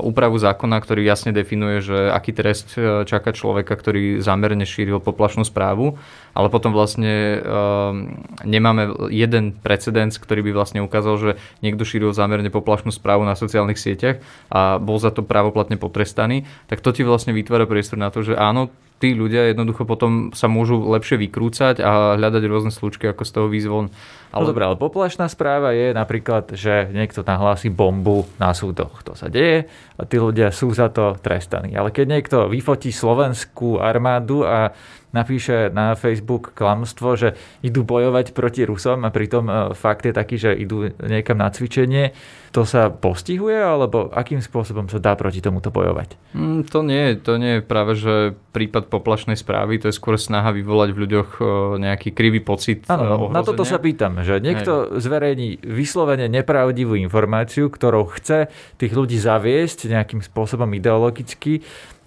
úpravu 0.05 0.37
zákona, 0.37 0.85
ktorý 0.85 1.00
jasne 1.00 1.33
definuje, 1.33 1.81
že 1.81 2.12
aký 2.12 2.37
trest 2.37 2.76
e, 2.76 3.09
čaká 3.09 3.33
človeka, 3.33 3.72
ktorý 3.72 4.20
zámerne 4.20 4.68
šíril 4.68 5.00
poplašnú 5.00 5.48
správu, 5.48 5.96
ale 6.37 6.52
potom 6.52 6.76
vlastne 6.76 7.40
um, 7.40 8.20
nemáme 8.44 9.09
jeden 9.12 9.57
precedens, 9.57 10.20
ktorý 10.20 10.44
by 10.48 10.52
vlastne 10.52 10.81
ukázal, 10.85 11.14
že 11.16 11.31
niekto 11.64 11.88
šíril 11.88 12.12
zámerne 12.12 12.52
poplašnú 12.52 12.92
správu 12.92 13.24
na 13.24 13.33
sociálnych 13.33 13.81
sieťach 13.81 14.20
a 14.52 14.76
bol 14.76 15.00
za 15.00 15.09
to 15.09 15.24
právoplatne 15.24 15.81
potrestaný, 15.81 16.44
tak 16.68 16.85
to 16.85 16.92
ti 16.92 17.05
vlastne 17.05 17.33
vytvára 17.33 17.64
priestor 17.64 17.96
na 17.96 18.12
to, 18.12 18.20
že 18.24 18.37
áno, 18.37 18.68
tí 19.03 19.19
ľudia 19.19 19.51
jednoducho 19.51 19.83
potom 19.83 20.31
sa 20.31 20.47
môžu 20.47 20.79
lepšie 20.79 21.19
vykrúcať 21.27 21.83
a 21.83 22.15
hľadať 22.15 22.43
rôzne 22.47 22.71
slučky, 22.71 23.11
ako 23.11 23.27
z 23.27 23.33
toho 23.35 23.47
výzvon. 23.51 23.91
Ale... 24.31 24.47
No 24.47 24.55
dobré, 24.55 24.62
ale 24.62 24.79
poplašná 24.79 25.27
správa 25.27 25.75
je 25.75 25.91
napríklad, 25.91 26.55
že 26.55 26.87
niekto 26.95 27.27
nahlási 27.27 27.67
bombu 27.67 28.31
na 28.38 28.55
súdoch. 28.55 29.03
To 29.03 29.19
sa 29.19 29.27
deje 29.27 29.67
a 29.99 30.03
tí 30.07 30.23
ľudia 30.23 30.55
sú 30.55 30.71
za 30.71 30.87
to 30.95 31.19
trestaní. 31.19 31.75
Ale 31.75 31.91
keď 31.91 32.07
niekto 32.07 32.37
vyfotí 32.47 32.95
slovenskú 32.95 33.83
armádu 33.83 34.47
a 34.47 34.71
napíše 35.12 35.68
na 35.70 35.94
Facebook 35.94 36.57
klamstvo, 36.57 37.14
že 37.14 37.38
idú 37.61 37.85
bojovať 37.85 38.33
proti 38.33 38.64
Rusom 38.64 39.05
a 39.05 39.12
pritom 39.12 39.44
e, 39.46 39.53
fakt 39.77 40.09
je 40.09 40.12
taký, 40.16 40.37
že 40.40 40.51
idú 40.57 40.90
niekam 41.01 41.38
na 41.38 41.53
cvičenie, 41.53 42.16
to 42.53 42.68
sa 42.68 42.92
postihuje, 42.92 43.57
alebo 43.57 44.12
akým 44.12 44.44
spôsobom 44.44 44.85
sa 44.85 45.01
dá 45.01 45.16
proti 45.16 45.40
tomuto 45.40 45.72
bojovať? 45.72 46.37
Mm, 46.37 46.61
to 46.68 46.79
nie, 46.85 47.16
to 47.16 47.40
nie 47.40 47.53
je 47.59 47.62
práve, 47.64 47.96
že 47.96 48.37
prípad 48.53 48.92
poplašnej 48.92 49.40
správy, 49.40 49.81
to 49.81 49.88
je 49.88 49.96
skôr 49.96 50.20
snaha 50.20 50.53
vyvolať 50.53 50.92
v 50.92 51.01
ľuďoch 51.09 51.31
e, 51.40 51.42
nejaký 51.81 52.12
krivý 52.12 52.44
pocit. 52.44 52.85
Áno, 52.92 53.33
na 53.33 53.40
toto 53.40 53.64
sa 53.64 53.81
pýtam, 53.81 54.20
že 54.20 54.40
niekto 54.40 54.92
Hej. 54.92 55.01
zverejní 55.01 55.48
vyslovene 55.64 56.29
nepravdivú 56.29 56.96
informáciu, 57.01 57.72
ktorou 57.72 58.09
chce 58.12 58.53
tých 58.77 58.92
ľudí 58.92 59.16
zaviesť 59.16 59.88
nejakým 59.88 60.20
spôsobom 60.20 60.68
ideologicky 60.77 61.61
E, 61.62 62.02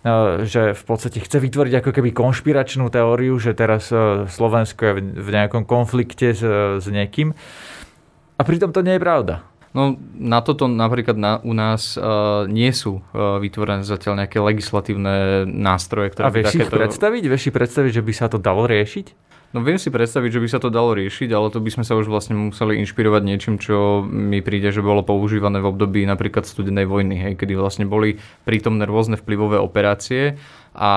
že 0.45 0.77
v 0.77 0.83
podstate 0.85 1.17
chce 1.17 1.41
vytvoriť 1.41 1.81
ako 1.81 1.89
keby 1.89 2.13
konšpiračnú 2.13 2.93
teóriu, 2.93 3.41
že 3.41 3.57
teraz 3.57 3.89
e, 3.89 4.29
Slovensko 4.29 4.81
je 4.85 4.93
v 5.01 5.29
nejakom 5.33 5.65
konflikte 5.65 6.29
s, 6.29 6.45
s 6.77 6.85
niekým. 6.85 7.33
A 8.37 8.41
pritom 8.45 8.69
to 8.69 8.85
nie 8.85 8.99
je 8.99 9.01
pravda. 9.01 9.41
No 9.75 9.99
na 10.15 10.39
toto 10.39 10.71
napríklad 10.71 11.19
na, 11.19 11.43
u 11.43 11.51
nás 11.51 11.99
uh, 11.99 12.47
nie 12.47 12.71
sú 12.71 13.03
uh, 13.03 13.43
vytvorené 13.43 13.83
zatiaľ 13.83 14.23
nejaké 14.23 14.39
legislatívne 14.39 15.43
nástroje, 15.43 16.15
ktoré 16.15 16.23
A 16.23 16.31
vieš 16.31 16.55
si 16.55 16.63
takéto... 16.63 16.79
predstaviť? 16.79 17.23
Vieš 17.27 17.41
si 17.43 17.51
predstaviť, 17.51 17.91
že 17.99 18.03
by 18.07 18.13
sa 18.15 18.25
to 18.31 18.39
dalo 18.39 18.63
riešiť? 18.71 19.35
No 19.55 19.63
viem 19.63 19.79
si 19.79 19.87
predstaviť, 19.87 20.35
že 20.35 20.43
by 20.43 20.47
sa 20.51 20.59
to 20.59 20.67
dalo 20.67 20.91
riešiť, 20.99 21.31
ale 21.31 21.47
to 21.47 21.63
by 21.63 21.71
sme 21.71 21.87
sa 21.87 21.95
už 21.95 22.11
vlastne 22.11 22.35
museli 22.35 22.75
inšpirovať 22.83 23.23
niečím, 23.23 23.55
čo 23.55 24.03
mi 24.03 24.43
príde, 24.43 24.67
že 24.67 24.83
bolo 24.83 24.99
používané 24.99 25.63
v 25.63 25.71
období 25.71 26.03
napríklad 26.03 26.43
studenej 26.43 26.83
vojny, 26.83 27.15
hej, 27.15 27.33
kedy 27.39 27.55
vlastne 27.55 27.87
boli 27.87 28.19
prítomné 28.43 28.83
rôzne 28.83 29.15
vplyvové 29.15 29.55
operácie 29.55 30.35
a 30.75 30.91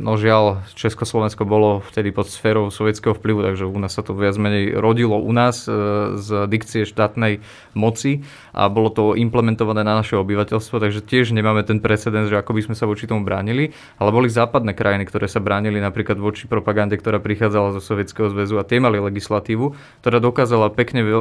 no 0.00 0.16
žiaľ, 0.16 0.64
Československo 0.72 1.44
bolo 1.44 1.84
vtedy 1.84 2.16
pod 2.16 2.32
sférou 2.32 2.72
sovietského 2.72 3.12
vplyvu, 3.12 3.44
takže 3.44 3.68
u 3.68 3.76
nás 3.76 3.92
sa 3.92 4.00
to 4.00 4.16
viac 4.16 4.40
menej 4.40 4.80
rodilo 4.80 5.20
u 5.20 5.28
nás 5.36 5.68
e, 5.68 6.16
z 6.16 6.48
dikcie 6.48 6.88
štátnej 6.88 7.44
moci 7.76 8.24
a 8.56 8.72
bolo 8.72 8.88
to 8.88 9.12
implementované 9.20 9.84
na 9.84 10.00
naše 10.00 10.16
obyvateľstvo, 10.16 10.80
takže 10.80 11.04
tiež 11.04 11.36
nemáme 11.36 11.60
ten 11.60 11.76
precedens, 11.76 12.32
že 12.32 12.40
ako 12.40 12.56
by 12.56 12.72
sme 12.72 12.74
sa 12.74 12.88
voči 12.88 13.04
tomu 13.04 13.20
bránili, 13.20 13.76
ale 14.00 14.08
boli 14.08 14.32
západné 14.32 14.72
krajiny, 14.72 15.04
ktoré 15.04 15.28
sa 15.28 15.44
bránili 15.44 15.76
napríklad 15.76 16.16
voči 16.16 16.48
propagande, 16.48 16.96
ktorá 16.96 17.20
prichádzala 17.20 17.76
zo 17.76 17.84
Sovietskeho 17.84 18.32
zväzu 18.32 18.56
a 18.56 18.64
tie 18.64 18.80
mali 18.80 18.96
legislatívu, 18.96 19.76
ktorá 20.00 20.24
dokázala 20.24 20.72
pekne 20.72 21.04
e, 21.04 21.12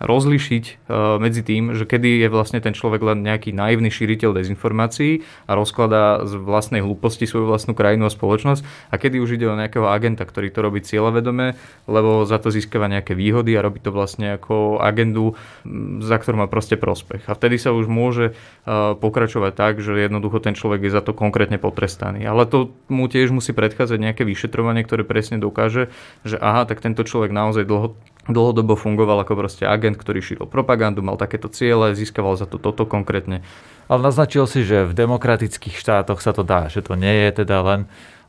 rozlišiť 0.00 0.64
e, 0.64 0.72
medzi 1.24 1.40
tým, 1.40 1.72
že 1.72 1.88
kedy 1.88 2.20
je 2.20 2.28
vlastne 2.28 2.60
ten 2.60 2.76
človek 2.76 3.00
len 3.00 3.24
nejaký 3.24 3.56
naivný 3.56 3.88
šíriteľ 3.88 4.36
dezinformácií 4.36 5.24
a 5.48 5.56
rozkladá 5.56 6.28
z 6.28 6.49
vlastnej 6.50 6.82
hlúposti 6.82 7.30
svoju 7.30 7.46
vlastnú 7.46 7.78
krajinu 7.78 8.10
a 8.10 8.12
spoločnosť 8.12 8.90
a 8.90 8.94
kedy 8.98 9.22
už 9.22 9.38
ide 9.38 9.46
o 9.46 9.54
nejakého 9.54 9.86
agenta, 9.86 10.26
ktorý 10.26 10.50
to 10.50 10.60
robí 10.60 10.82
cieľavedome, 10.82 11.54
lebo 11.86 12.26
za 12.26 12.42
to 12.42 12.50
získava 12.50 12.90
nejaké 12.90 13.14
výhody 13.14 13.54
a 13.54 13.62
robí 13.62 13.78
to 13.78 13.94
vlastne 13.94 14.34
ako 14.34 14.82
agendu, 14.82 15.38
za 16.02 16.18
ktorú 16.18 16.42
má 16.42 16.46
proste 16.50 16.74
prospech. 16.74 17.30
A 17.30 17.38
vtedy 17.38 17.56
sa 17.56 17.70
už 17.70 17.86
môže 17.86 18.32
e, 18.32 18.32
pokračovať 18.98 19.52
tak, 19.54 19.74
že 19.78 19.94
jednoducho 19.94 20.42
ten 20.42 20.58
človek 20.58 20.90
je 20.90 20.92
za 20.92 21.02
to 21.06 21.14
konkrétne 21.14 21.62
potrestaný. 21.62 22.26
Ale 22.26 22.44
to 22.50 22.74
mu 22.90 23.06
tiež 23.06 23.30
musí 23.30 23.54
predchádzať 23.54 23.98
nejaké 24.02 24.22
vyšetrovanie, 24.26 24.82
ktoré 24.82 25.06
presne 25.06 25.38
dokáže, 25.38 25.94
že 26.26 26.36
aha, 26.36 26.66
tak 26.66 26.82
tento 26.82 27.06
človek 27.06 27.30
naozaj 27.30 27.62
dlho, 27.68 27.94
dlhodobo 28.26 28.74
fungoval 28.74 29.22
ako 29.22 29.38
proste 29.38 29.64
agent, 29.68 29.96
ktorý 30.00 30.18
šíril 30.24 30.46
propagandu, 30.50 31.04
mal 31.04 31.20
takéto 31.20 31.46
ciele, 31.52 31.94
získaval 31.94 32.34
za 32.34 32.46
to 32.48 32.56
toto 32.56 32.84
konkrétne. 32.88 33.44
Ale 33.90 34.06
naznačil 34.06 34.46
si, 34.46 34.62
že 34.62 34.86
v 34.86 34.94
demokratických 34.94 35.74
štátoch 35.74 36.22
sa 36.22 36.30
to 36.30 36.46
dá, 36.46 36.70
že 36.70 36.78
to 36.78 36.94
nie 36.94 37.26
je 37.26 37.42
teda 37.42 37.58
len 37.66 37.80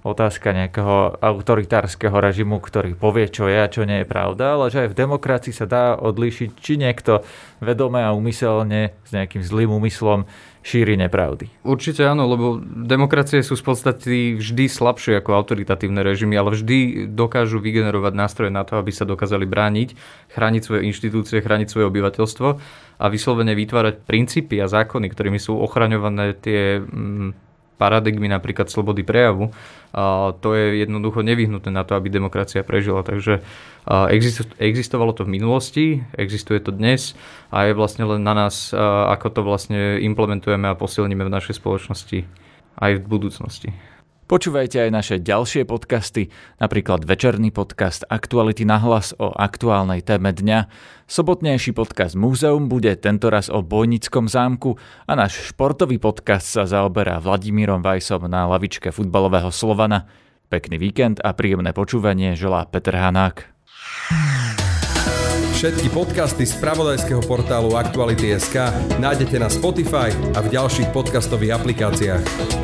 otázka 0.02 0.50
nejakého 0.50 1.22
autoritárskeho 1.22 2.18
režimu, 2.18 2.58
ktorý 2.58 2.98
povie, 2.98 3.30
čo 3.30 3.46
je 3.46 3.58
a 3.58 3.70
čo 3.70 3.86
nie 3.86 4.02
je 4.02 4.10
pravda, 4.10 4.58
ale 4.58 4.74
že 4.74 4.86
aj 4.86 4.98
v 4.98 5.00
demokracii 5.00 5.54
sa 5.54 5.70
dá 5.70 5.94
odlíšiť, 5.94 6.50
či 6.58 6.82
niekto 6.82 7.22
vedome 7.62 8.02
a 8.02 8.10
umyselne 8.10 8.98
s 9.06 9.10
nejakým 9.14 9.46
zlým 9.46 9.70
úmyslom 9.70 10.26
šíri 10.62 10.94
nepravdy. 10.94 11.50
Určite 11.66 12.06
áno, 12.06 12.30
lebo 12.30 12.62
demokracie 12.62 13.42
sú 13.42 13.58
z 13.58 13.66
podstate 13.66 14.38
vždy 14.38 14.70
slabšie 14.70 15.18
ako 15.18 15.34
autoritatívne 15.34 16.06
režimy, 16.06 16.38
ale 16.38 16.54
vždy 16.54 17.10
dokážu 17.10 17.58
vygenerovať 17.58 18.14
nástroje 18.14 18.52
na 18.54 18.62
to, 18.62 18.78
aby 18.78 18.94
sa 18.94 19.10
dokázali 19.10 19.50
brániť, 19.50 19.98
chrániť 20.34 20.62
svoje 20.62 20.82
inštitúcie, 20.86 21.42
chrániť 21.42 21.68
svoje 21.70 21.90
obyvateľstvo 21.90 22.48
a 23.02 23.06
vyslovene 23.10 23.58
vytvárať 23.58 24.06
princípy 24.06 24.62
a 24.62 24.70
zákony, 24.70 25.10
ktorými 25.10 25.42
sú 25.42 25.58
ochraňované 25.58 26.38
tie 26.38 26.78
mm, 26.78 27.51
paradigmy 27.82 28.30
napríklad 28.30 28.70
slobody 28.70 29.02
prejavu, 29.02 29.50
to 30.38 30.50
je 30.54 30.86
jednoducho 30.86 31.26
nevyhnutné 31.26 31.74
na 31.74 31.82
to, 31.82 31.98
aby 31.98 32.13
demokracia 32.13 32.62
prežila. 32.62 33.02
Takže 33.02 33.41
existovalo 34.62 35.17
to 35.17 35.26
v 35.26 35.34
minulosti, 35.41 36.06
existuje 36.13 36.62
to 36.62 36.70
dnes 36.70 37.17
a 37.50 37.65
je 37.65 37.74
vlastne 37.74 38.06
len 38.06 38.22
na 38.22 38.38
nás, 38.38 38.70
ako 39.10 39.28
to 39.34 39.41
vlastne 39.41 39.98
implementujeme 39.98 40.70
a 40.70 40.78
posilníme 40.78 41.26
v 41.26 41.34
našej 41.34 41.58
spoločnosti 41.58 42.30
aj 42.78 42.91
v 43.02 43.06
budúcnosti. 43.10 43.74
Počúvajte 44.32 44.88
aj 44.88 44.91
naše 44.96 45.15
ďalšie 45.20 45.67
podcasty, 45.67 46.32
napríklad 46.56 47.04
večerný 47.04 47.52
podcast 47.52 48.08
Aktuality 48.08 48.63
na 48.63 48.80
hlas 48.80 49.12
o 49.20 49.28
aktuálnej 49.36 50.08
téme 50.08 50.32
dňa. 50.32 50.72
Sobotnejší 51.04 51.76
podcast 51.76 52.15
Múzeum 52.15 52.72
bude 52.72 52.96
tentoraz 52.96 53.52
o 53.52 53.60
Bojnickom 53.60 54.32
zámku 54.32 54.80
a 55.04 55.20
náš 55.20 55.52
športový 55.52 56.00
podcast 56.00 56.48
sa 56.48 56.63
zaoberá 56.63 57.20
Vladimírom 57.20 57.84
Vajsom 57.84 58.32
na 58.32 58.48
lavičke 58.48 58.96
futbalového 58.96 59.52
Slovana. 59.52 60.08
Pekný 60.48 60.80
víkend 60.80 61.20
a 61.20 61.36
príjemné 61.36 61.76
počúvanie 61.76 62.32
želá 62.39 62.63
Peter 62.72 62.96
Hanák. 62.96 63.52
Všetky 65.60 65.91
podcasty 65.91 66.48
z 66.48 66.56
pravodajského 66.56 67.20
portálu 67.28 67.76
Aktuality.sk 67.76 68.72
nájdete 68.96 69.36
na 69.44 69.52
Spotify 69.52 70.08
a 70.32 70.39
v 70.39 70.56
ďalších 70.56 70.88
podcastových 70.96 71.60
aplikáciách. 71.60 72.61